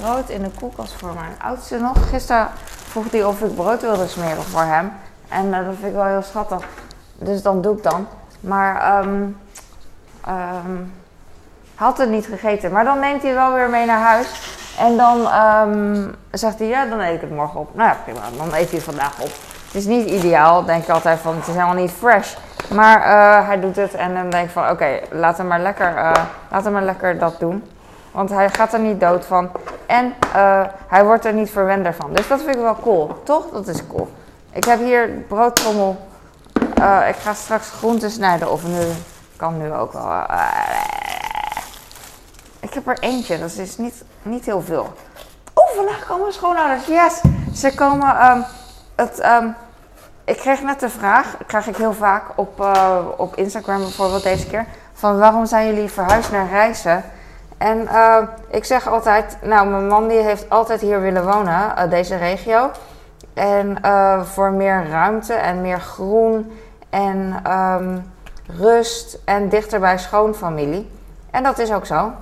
brood 0.00 0.28
in 0.28 0.42
de 0.42 0.50
koelkast 0.50 0.92
voor 0.92 1.14
mijn 1.14 1.32
oudste 1.42 1.78
nog. 1.78 2.08
Gisteren 2.08 2.48
vroeg 2.88 3.10
hij 3.10 3.24
of 3.24 3.40
ik 3.40 3.54
brood 3.54 3.80
wilde 3.80 4.08
smeren 4.08 4.44
voor 4.44 4.62
hem. 4.62 4.92
En 5.28 5.50
dat 5.50 5.64
vind 5.64 5.84
ik 5.88 5.92
wel 5.92 6.04
heel 6.04 6.22
schattig. 6.22 6.64
Dus 7.14 7.42
dan 7.42 7.62
doe 7.62 7.76
ik 7.76 7.82
dan. 7.82 8.06
Maar 8.40 9.04
um, 9.04 9.36
had 11.74 11.98
het 11.98 12.10
niet 12.10 12.26
gegeten. 12.26 12.72
Maar 12.72 12.84
dan 12.84 12.98
neemt 12.98 13.22
hij 13.22 13.34
wel 13.34 13.52
weer 13.52 13.68
mee 13.70 13.86
naar 13.86 14.00
huis. 14.00 14.56
En 14.78 14.96
dan 14.96 15.28
zegt 16.30 16.58
hij, 16.58 16.68
ja, 16.68 16.84
dan 16.84 17.00
eet 17.00 17.14
ik 17.14 17.20
het 17.20 17.30
morgen 17.30 17.60
op. 17.60 17.74
Nou 17.74 17.88
ja, 17.88 17.96
prima, 18.04 18.20
dan 18.36 18.54
eet 18.54 18.70
hij 18.70 18.80
vandaag 18.80 19.20
op. 19.20 19.30
Het 19.68 19.76
is 19.76 19.86
niet 19.86 20.10
ideaal, 20.10 20.64
denk 20.64 20.82
ik 20.82 20.88
altijd 20.88 21.18
van, 21.18 21.36
het 21.36 21.46
is 21.46 21.54
helemaal 21.54 21.74
niet 21.74 21.90
fresh. 21.90 22.34
Maar 22.74 22.98
uh, 22.98 23.46
hij 23.46 23.60
doet 23.60 23.76
het 23.76 23.94
en 23.94 24.14
dan 24.14 24.30
denk 24.30 24.44
ik 24.44 24.52
van, 24.52 24.70
oké, 24.70 25.00
laat, 25.10 25.36
hem 25.38 25.46
maar 25.46 25.60
lekker, 25.60 25.96
uh, 25.96 26.12
laat 26.50 26.64
hem 26.64 26.72
maar 26.72 26.82
lekker 26.82 27.18
dat 27.18 27.38
doen. 27.38 27.70
Want 28.10 28.30
hij 28.30 28.50
gaat 28.50 28.72
er 28.72 28.80
niet 28.80 29.00
dood 29.00 29.26
van. 29.26 29.50
En 29.86 30.14
uh, 30.36 30.60
hij 30.88 31.04
wordt 31.04 31.24
er 31.24 31.32
niet 31.32 31.50
verwender 31.50 31.94
van. 31.94 32.12
Dus 32.12 32.28
dat 32.28 32.42
vind 32.42 32.54
ik 32.54 32.60
wel 32.60 32.76
cool, 32.82 33.20
toch? 33.24 33.50
Dat 33.52 33.66
is 33.68 33.86
cool. 33.86 34.08
Ik 34.52 34.64
heb 34.64 34.78
hier 34.78 35.08
broodtrommel 35.28 36.06
ik 37.08 37.16
ga 37.16 37.34
straks 37.34 37.70
groenten 37.70 38.10
snijden 38.10 38.52
of 38.52 38.66
nu 38.66 38.80
kan 39.36 39.58
nu 39.58 39.72
ook 39.72 39.92
wel. 39.92 40.22
Ik 42.60 42.74
heb 42.74 42.88
er 42.88 42.98
eentje, 42.98 43.38
dat 43.38 43.56
is 43.56 43.76
niet, 43.76 44.02
niet 44.22 44.44
heel 44.44 44.62
veel. 44.62 44.92
Oh, 45.54 45.68
vandaag 45.76 46.06
komen 46.06 46.32
schoonouders. 46.32 46.86
Yes! 46.86 47.20
Ze 47.54 47.74
komen. 47.74 48.30
Um, 48.30 48.44
um, 48.98 49.54
ik 50.24 50.36
kreeg 50.36 50.62
net 50.62 50.80
de 50.80 50.88
vraag, 50.88 51.36
krijg 51.46 51.66
ik 51.66 51.76
heel 51.76 51.92
vaak 51.92 52.22
op, 52.34 52.60
uh, 52.60 52.98
op 53.16 53.36
Instagram 53.36 53.78
bijvoorbeeld 53.78 54.22
deze 54.22 54.46
keer. 54.46 54.66
Van 54.92 55.18
waarom 55.18 55.46
zijn 55.46 55.66
jullie 55.66 55.90
verhuisd 55.90 56.30
naar 56.30 56.48
Reizen? 56.48 57.04
En 57.58 57.78
uh, 57.78 58.18
ik 58.50 58.64
zeg 58.64 58.88
altijd, 58.88 59.38
nou 59.42 59.68
mijn 59.68 59.86
man 59.86 60.08
die 60.08 60.18
heeft 60.18 60.50
altijd 60.50 60.80
hier 60.80 61.00
willen 61.00 61.24
wonen, 61.24 61.72
uh, 61.78 61.90
deze 61.90 62.16
regio. 62.16 62.70
En 63.34 63.78
voor 64.26 64.50
meer 64.50 64.88
ruimte 64.88 65.34
en 65.34 65.60
meer 65.60 65.80
groen 65.80 66.58
en 66.90 67.42
um, 67.52 68.12
rust 68.46 69.18
en 69.24 69.48
dichter 69.48 69.80
bij 69.80 69.98
schoonfamilie. 69.98 70.90
En 71.30 71.42
dat 71.42 71.58
is 71.58 71.72
ook 71.72 71.86
zo. 71.86 72.12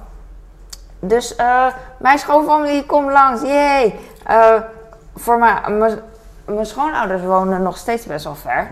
Dus 1.01 1.37
mijn 1.99 2.19
schoonfamilie 2.19 2.87
komt 2.87 3.13
langs, 3.13 3.43
jee. 3.43 4.01
Voor 5.15 5.39
mijn 5.39 6.03
schoonouders 6.63 7.23
wonen 7.23 7.63
nog 7.63 7.77
steeds 7.77 8.07
best 8.07 8.25
wel 8.25 8.35
ver 8.35 8.69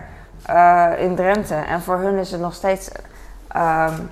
uh, 0.49 0.91
in 0.97 1.15
Drenthe. 1.15 1.55
En 1.55 1.81
voor 1.81 1.97
hun 1.97 2.17
is 2.17 2.31
het 2.31 2.41
nog 2.41 2.53
steeds 2.53 2.89
een 3.47 4.09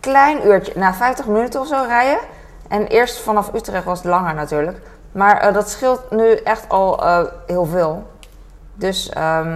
klein 0.00 0.46
uurtje, 0.46 0.72
na 0.74 0.80
nou, 0.80 0.94
50 0.94 1.26
minuten 1.26 1.60
of 1.60 1.66
zo 1.66 1.84
rijden. 1.86 2.18
En 2.68 2.86
eerst 2.86 3.20
vanaf 3.20 3.54
Utrecht 3.54 3.84
was 3.84 3.98
het 3.98 4.06
langer 4.06 4.34
natuurlijk. 4.34 4.78
Maar 5.12 5.52
dat 5.52 5.70
scheelt 5.70 6.10
nu 6.10 6.34
echt 6.34 6.68
al 6.68 7.04
heel 7.46 7.64
veel. 7.64 8.10
Dus 8.74 9.12
uh, 9.16 9.46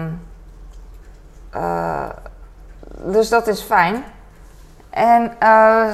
dus 2.96 3.28
dat 3.28 3.46
is 3.46 3.60
fijn. 3.60 4.04
En 4.90 5.36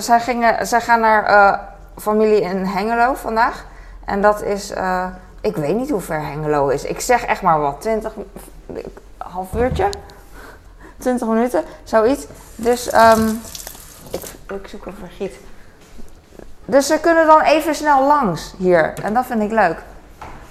zij, 0.03 0.21
gingen, 0.21 0.67
zij 0.67 0.81
gaan 0.81 1.01
naar 1.01 1.61
familie 1.97 2.41
in 2.41 2.65
Hengelo 2.65 3.15
vandaag. 3.15 3.65
En 4.05 4.21
dat 4.21 4.43
is, 4.43 4.73
ik 5.41 5.57
weet 5.57 5.77
niet 5.77 5.91
hoe 5.91 6.01
ver 6.01 6.21
Hengelo 6.27 6.69
is. 6.69 6.85
Ik 6.85 7.01
zeg 7.01 7.25
echt 7.25 7.43
maar 7.43 7.61
wat, 7.61 7.81
20, 7.81 8.13
half 9.17 9.55
uurtje, 9.55 9.89
20 10.99 11.29
minuten, 11.29 11.65
zoiets. 11.85 12.27
Dus 12.57 12.95
um, 12.95 13.41
ik, 14.11 14.21
ik 14.55 14.69
zoek 14.69 14.87
een 14.87 14.95
vergiet. 14.99 15.35
Dus 16.65 16.87
ze 16.87 16.99
kunnen 17.01 17.27
dan 17.27 17.41
even 17.41 17.75
snel 17.75 18.07
langs 18.07 18.55
hier. 18.59 18.95
En 19.03 19.15
dat 19.15 19.27
vind 19.27 19.43
ik 19.43 19.51
leuk. 19.51 19.83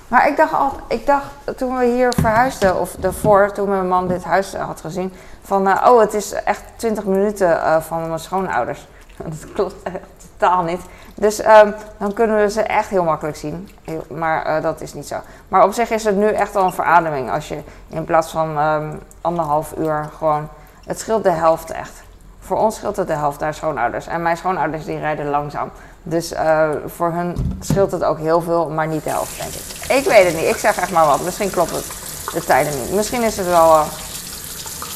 Maar 0.07 0.27
ik 0.27 0.37
dacht, 0.37 0.53
al, 0.53 0.71
ik 0.87 1.05
dacht 1.05 1.25
toen 1.57 1.77
we 1.77 1.85
hier 1.85 2.13
verhuisden, 2.13 2.79
of 2.79 2.95
daarvoor, 2.99 3.51
toen 3.51 3.69
mijn 3.69 3.87
man 3.87 4.07
dit 4.07 4.23
huis 4.23 4.53
had 4.53 4.81
gezien, 4.81 5.13
van 5.41 5.67
uh, 5.67 5.85
oh, 5.87 5.99
het 5.99 6.13
is 6.13 6.31
echt 6.31 6.63
20 6.75 7.05
minuten 7.05 7.49
uh, 7.49 7.81
van 7.81 8.07
mijn 8.07 8.19
schoonouders. 8.19 8.87
Dat 9.17 9.51
klopt 9.53 9.83
echt 9.83 9.99
totaal 10.39 10.63
niet. 10.63 10.81
Dus 11.15 11.45
um, 11.45 11.75
dan 11.97 12.13
kunnen 12.13 12.37
we 12.37 12.49
ze 12.49 12.61
echt 12.61 12.89
heel 12.89 13.03
makkelijk 13.03 13.37
zien. 13.37 13.69
Heel, 13.83 14.05
maar 14.09 14.47
uh, 14.47 14.63
dat 14.63 14.81
is 14.81 14.93
niet 14.93 15.07
zo. 15.07 15.15
Maar 15.47 15.63
op 15.63 15.73
zich 15.73 15.89
is 15.89 16.03
het 16.03 16.15
nu 16.15 16.27
echt 16.27 16.55
al 16.55 16.65
een 16.65 16.73
verademing 16.73 17.31
als 17.31 17.47
je 17.47 17.59
in 17.89 18.05
plaats 18.05 18.31
van 18.31 18.57
um, 18.57 18.99
anderhalf 19.21 19.73
uur 19.77 20.09
gewoon. 20.17 20.47
Het 20.85 20.99
scheelt 20.99 21.23
de 21.23 21.31
helft 21.31 21.71
echt. 21.71 21.91
Voor 22.39 22.57
ons 22.57 22.75
scheelt 22.75 22.95
het 22.95 23.07
de 23.07 23.13
helft 23.13 23.39
naar 23.39 23.53
schoonouders. 23.53 24.07
En 24.07 24.21
mijn 24.21 24.37
schoonouders 24.37 24.85
die 24.85 24.99
rijden 24.99 25.29
langzaam. 25.29 25.71
Dus 26.03 26.33
uh, 26.33 26.69
voor 26.85 27.11
hun 27.11 27.57
scheelt 27.59 27.91
het 27.91 28.03
ook 28.03 28.17
heel 28.17 28.41
veel, 28.41 28.69
maar 28.69 28.87
niet 28.87 29.03
de 29.03 29.09
helft, 29.09 29.37
denk 29.37 29.53
ik. 29.53 29.97
Ik 29.97 30.05
weet 30.05 30.25
het 30.25 30.35
niet. 30.35 30.49
Ik 30.49 30.57
zeg 30.57 30.77
echt 30.77 30.91
maar 30.91 31.05
wat. 31.05 31.21
Misschien 31.21 31.49
klopt 31.49 31.71
het 31.71 31.85
de 32.33 32.45
tijden 32.45 32.79
niet. 32.79 32.93
Misschien 32.93 33.23
is 33.23 33.37
het 33.37 33.47
wel. 33.47 33.83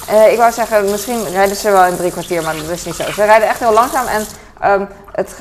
Uh, 0.09 0.31
ik 0.31 0.37
wou 0.37 0.51
zeggen, 0.51 0.91
misschien 0.91 1.29
rijden 1.29 1.55
ze 1.55 1.71
wel 1.71 1.85
in 1.85 1.95
drie 1.95 2.11
kwartier, 2.11 2.43
maar 2.43 2.55
dat 2.55 2.69
is 2.69 2.85
niet 2.85 2.95
zo. 2.95 3.11
Ze 3.11 3.23
rijden 3.23 3.47
echt 3.47 3.59
heel 3.59 3.73
langzaam 3.73 4.05
en 4.05 4.25
um, 4.71 4.87
het, 5.15 5.35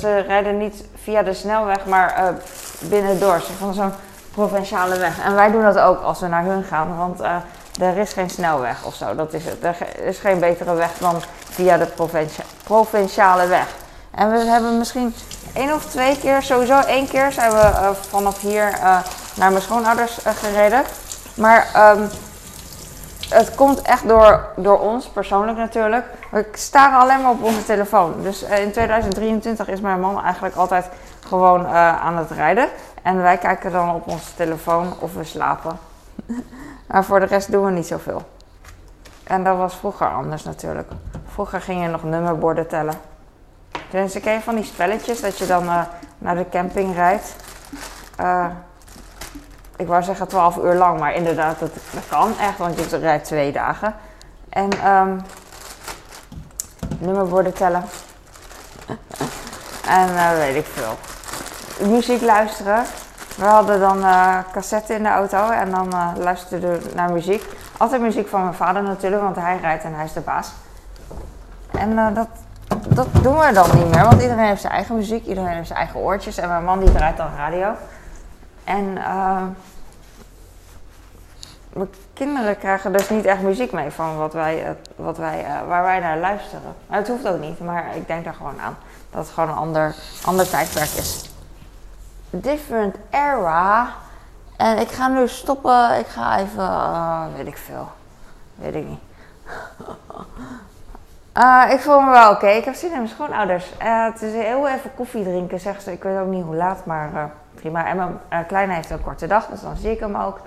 ze 0.00 0.18
rijden 0.18 0.58
niet 0.58 0.84
via 1.02 1.22
de 1.22 1.34
snelweg, 1.34 1.86
maar 1.86 2.34
binnendoor. 2.80 3.40
Ze 3.40 3.52
van 3.52 3.74
zo'n 3.74 3.92
provinciale 4.32 4.98
weg. 4.98 5.20
En 5.20 5.34
wij 5.34 5.50
doen 5.50 5.62
dat 5.62 5.78
ook 5.78 6.02
als 6.02 6.20
we 6.20 6.26
naar 6.26 6.44
hun 6.44 6.64
gaan, 6.64 6.96
want 6.96 7.20
er 7.80 7.96
is 7.96 8.12
geen 8.12 8.30
snelweg 8.30 8.84
of 8.84 8.94
zo. 8.94 9.14
Dat 9.14 9.32
is 9.32 9.44
het. 9.44 9.64
Er 9.64 10.06
is 10.06 10.18
geen 10.18 10.38
betere 10.38 10.74
weg 10.74 10.90
dan 10.98 11.22
via 11.50 11.76
de 11.76 11.88
provinciale 12.64 13.46
weg. 13.46 13.66
En 14.10 14.30
we 14.30 14.38
hebben 14.38 14.78
misschien 14.78 15.14
één 15.54 15.74
of 15.74 15.84
twee 15.84 16.18
keer, 16.18 16.42
sowieso 16.42 16.78
één 16.78 17.08
keer 17.08 17.32
zijn 17.32 17.50
we 17.50 17.56
uh, 17.56 17.90
vanaf 18.08 18.40
hier 18.40 18.68
uh, 18.72 18.98
naar 19.34 19.50
mijn 19.50 19.62
schoonouders 19.62 20.18
uh, 20.26 20.32
gereden. 20.32 20.82
Maar 21.34 21.92
um, 21.96 22.08
het 23.30 23.54
komt 23.54 23.82
echt 23.82 24.08
door, 24.08 24.48
door 24.56 24.78
ons, 24.78 25.06
persoonlijk 25.06 25.58
natuurlijk. 25.58 26.06
We 26.30 26.48
staren 26.52 26.98
alleen 26.98 27.22
maar 27.22 27.30
op 27.30 27.42
onze 27.42 27.64
telefoon. 27.64 28.22
Dus 28.22 28.42
in 28.42 28.72
2023 28.72 29.68
is 29.68 29.80
mijn 29.80 30.00
man 30.00 30.22
eigenlijk 30.22 30.54
altijd 30.54 30.88
gewoon 31.26 31.66
aan 31.66 32.16
het 32.16 32.30
rijden. 32.30 32.68
En 33.02 33.22
wij 33.22 33.38
kijken 33.38 33.72
dan 33.72 33.94
op 33.94 34.08
onze 34.08 34.34
telefoon 34.36 34.94
of 34.98 35.14
we 35.14 35.24
slapen. 35.24 35.78
maar 36.88 37.04
voor 37.04 37.20
de 37.20 37.26
rest 37.26 37.52
doen 37.52 37.64
we 37.64 37.70
niet 37.70 37.86
zoveel. 37.86 38.22
En 39.24 39.44
dat 39.44 39.56
was 39.56 39.74
vroeger 39.74 40.08
anders 40.08 40.44
natuurlijk. 40.44 40.88
Vroeger 41.26 41.60
ging 41.60 41.82
je 41.82 41.88
nog 41.88 42.04
nummerborden 42.04 42.68
tellen. 42.68 42.94
Dus 43.90 44.20
ken 44.20 44.42
van 44.42 44.54
die 44.54 44.64
spelletjes 44.64 45.20
dat 45.20 45.38
je 45.38 45.46
dan 45.46 45.64
uh, 45.64 45.82
naar 46.18 46.34
de 46.34 46.48
camping 46.50 46.94
rijdt. 46.94 47.36
Ik 49.76 49.86
wou 49.86 50.02
zeggen 50.02 50.28
12 50.28 50.56
uur 50.56 50.74
lang, 50.74 50.98
maar 50.98 51.14
inderdaad, 51.14 51.58
dat, 51.58 51.70
dat, 51.90 52.02
kan 52.08 52.38
echt, 52.38 52.58
want 52.58 52.90
je 52.90 52.96
rijdt 52.96 53.24
twee 53.24 53.52
dagen. 53.52 53.94
En 54.48 54.90
um, 54.90 55.20
nummerborden 56.98 57.52
tellen. 57.52 57.84
en 60.00 60.08
uh, 60.08 60.36
weet 60.36 60.56
ik 60.56 60.66
veel. 60.66 60.98
Muziek 61.88 62.22
luisteren. 62.22 62.84
We 63.36 63.44
hadden 63.44 63.80
dan 63.80 63.98
uh, 63.98 64.38
cassetten 64.52 64.96
in 64.96 65.02
de 65.02 65.08
auto 65.08 65.50
en 65.50 65.70
dan 65.70 65.88
uh, 65.94 66.08
luisterden 66.16 66.82
we 66.82 66.90
naar 66.94 67.12
muziek. 67.12 67.44
Altijd 67.76 68.00
muziek 68.00 68.28
van 68.28 68.42
mijn 68.42 68.54
vader 68.54 68.82
natuurlijk, 68.82 69.22
want 69.22 69.36
hij 69.36 69.58
rijdt 69.60 69.84
en 69.84 69.94
hij 69.94 70.04
is 70.04 70.12
de 70.12 70.20
baas. 70.20 70.52
En 71.70 72.14
dat, 72.14 72.28
dat 72.88 73.06
doen 73.22 73.38
we 73.38 73.52
dan 73.52 73.76
niet 73.76 73.94
meer, 73.94 74.04
want 74.04 74.22
iedereen 74.22 74.46
heeft 74.46 74.60
zijn 74.60 74.72
eigen 74.72 74.96
muziek, 74.96 75.26
iedereen 75.26 75.54
heeft 75.54 75.66
zijn 75.66 75.78
eigen 75.78 76.00
oortjes. 76.00 76.38
En 76.38 76.48
mijn 76.48 76.64
man 76.64 76.80
die 76.80 76.92
draait 76.92 77.16
dan 77.16 77.28
radio. 77.36 77.74
En 78.64 78.92
mijn 81.72 81.88
kinderen 82.12 82.58
krijgen 82.58 82.92
dus 82.92 83.08
niet 83.08 83.24
echt 83.24 83.40
muziek 83.40 83.72
mee 83.72 83.90
van 83.90 84.16
wat 84.16 84.32
wij, 84.32 84.76
wat 84.96 85.16
wij, 85.16 85.46
waar 85.68 85.82
wij 85.82 86.00
naar 86.00 86.18
luisteren. 86.18 86.74
Maar 86.86 86.98
het 86.98 87.08
hoeft 87.08 87.28
ook 87.28 87.40
niet, 87.40 87.60
maar 87.60 87.96
ik 87.96 88.06
denk 88.06 88.24
daar 88.24 88.34
gewoon 88.34 88.60
aan 88.60 88.76
dat 89.10 89.24
het 89.24 89.34
gewoon 89.34 89.48
een 89.48 89.56
ander, 89.56 89.94
ander 90.24 90.48
tijdperk 90.48 90.90
is 90.90 91.32
different 92.42 92.96
era. 93.10 93.92
En 94.56 94.78
ik 94.78 94.88
ga 94.88 95.08
nu 95.08 95.28
stoppen. 95.28 95.98
Ik 95.98 96.06
ga 96.06 96.38
even, 96.38 96.62
uh, 96.62 97.24
weet 97.36 97.46
ik 97.46 97.56
veel. 97.56 97.88
Weet 98.54 98.74
ik 98.74 98.86
niet. 98.86 99.00
Uh, 101.34 101.70
ik 101.74 101.80
voel 101.80 102.00
me 102.00 102.10
wel 102.10 102.30
oké. 102.30 102.46
Ik 102.46 102.64
heb 102.64 102.74
zin 102.74 102.90
in 102.90 102.96
mijn 102.96 103.08
schoonouders. 103.08 103.72
Uh, 103.82 104.04
het 104.04 104.22
is 104.22 104.32
heel 104.32 104.68
even 104.68 104.94
koffie 104.94 105.24
drinken, 105.24 105.60
zegt 105.60 105.82
ze. 105.82 105.92
Ik 105.92 106.02
weet 106.02 106.18
ook 106.18 106.28
niet 106.28 106.44
hoe 106.44 106.56
laat, 106.56 106.86
maar 106.86 107.30
En 107.64 108.20
mijn 108.28 108.46
kleine 108.46 108.74
heeft 108.74 108.90
een 108.90 109.02
korte 109.02 109.26
dag, 109.26 109.46
dus 109.46 109.60
dan 109.60 109.76
zie 109.76 109.90
ik 109.90 110.00
hem 110.00 110.16
ook. 110.16 110.40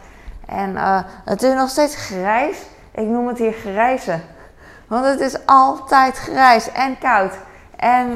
En 0.45 0.75
het 1.25 1.43
is 1.43 1.53
nog 1.53 1.69
steeds 1.69 1.95
grijs. 1.95 2.65
Ik 2.91 3.07
noem 3.07 3.27
het 3.27 3.37
hier 3.37 3.53
grijze. 3.53 4.19
Want 4.87 5.05
het 5.05 5.19
is 5.19 5.45
altijd 5.45 6.17
grijs 6.17 6.71
en 6.71 6.97
koud. 6.97 7.33
En 7.75 8.11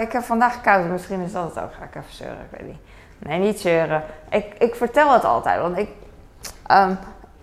ik 0.00 0.12
heb 0.12 0.22
vandaag 0.22 0.60
koud. 0.60 0.88
Misschien 0.88 1.20
is 1.20 1.32
dat 1.32 1.54
het 1.54 1.64
ook. 1.64 1.74
Ga 1.74 1.84
ik 1.84 1.94
even 1.94 2.14
zeuren, 2.14 2.38
ik 2.50 2.58
weet 2.58 2.68
niet. 2.68 2.80
Nee, 3.18 3.38
niet 3.38 3.60
zeuren. 3.60 4.02
Ik, 4.30 4.54
ik 4.58 4.74
vertel 4.74 5.12
het 5.12 5.24
altijd, 5.24 5.60
want 5.60 5.78
ik, 5.78 5.88
ehm, 6.66 6.92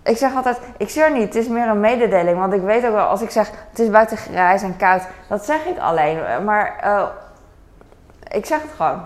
ik 0.02 0.16
zeg 0.16 0.34
altijd, 0.34 0.58
ik 0.76 0.88
zeur 0.88 1.12
niet, 1.12 1.24
het 1.24 1.34
is 1.34 1.48
meer 1.48 1.68
een 1.68 1.80
mededeling. 1.80 2.38
Want 2.38 2.52
ik 2.52 2.62
weet 2.62 2.86
ook 2.86 2.92
wel, 2.92 3.06
als 3.06 3.22
ik 3.22 3.30
zeg, 3.30 3.50
het 3.70 3.78
is 3.78 3.90
buiten 3.90 4.16
grijs 4.16 4.62
en 4.62 4.76
koud, 4.76 5.02
dat 5.28 5.44
zeg 5.44 5.64
ik 5.64 5.78
alleen. 5.78 6.44
Maar 6.44 6.80
uh, 6.84 7.06
ik 8.30 8.46
zeg 8.46 8.62
het 8.62 8.70
gewoon. 8.76 9.02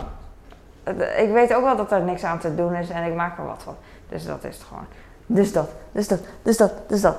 Ik 1.16 1.31
weet 1.33 1.55
ook 1.55 1.64
wel 1.64 1.77
dat 1.77 1.92
er 1.92 2.03
niks 2.03 2.24
aan 2.24 2.38
te 2.38 2.55
doen 2.55 2.74
is 2.74 2.90
en 2.90 3.05
ik 3.05 3.14
maak 3.14 3.38
er 3.38 3.44
wat 3.44 3.62
van. 3.62 3.77
Dus 4.09 4.24
dat 4.24 4.44
is 4.44 4.55
het 4.55 4.64
gewoon. 4.64 4.87
Dus 5.27 5.53
dat, 5.53 5.70
dus 5.92 6.09
dat, 6.09 6.20
dus 6.42 6.57
dat, 6.57 6.72
dus 6.87 7.01
dat. 7.01 7.16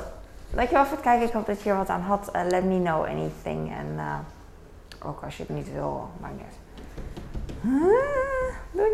Dankjewel 0.49 0.86
voor 0.86 0.97
het 0.97 1.05
kijken. 1.05 1.27
Ik 1.27 1.34
hoop 1.34 1.45
dat 1.45 1.62
je 1.62 1.69
er 1.69 1.77
wat 1.77 1.89
aan 1.89 2.01
had. 2.01 2.29
Uh, 2.36 2.41
let 2.47 2.63
me 2.63 2.82
know 2.82 3.05
anything. 3.05 3.71
En 3.71 3.88
uh, 3.95 4.15
ook 5.05 5.23
als 5.23 5.38
je 5.38 5.43
het 5.43 5.55
niet 5.55 5.73
wil, 5.73 6.10
maakt 6.19 6.34
niet. 6.34 6.58
Doei. 8.71 8.89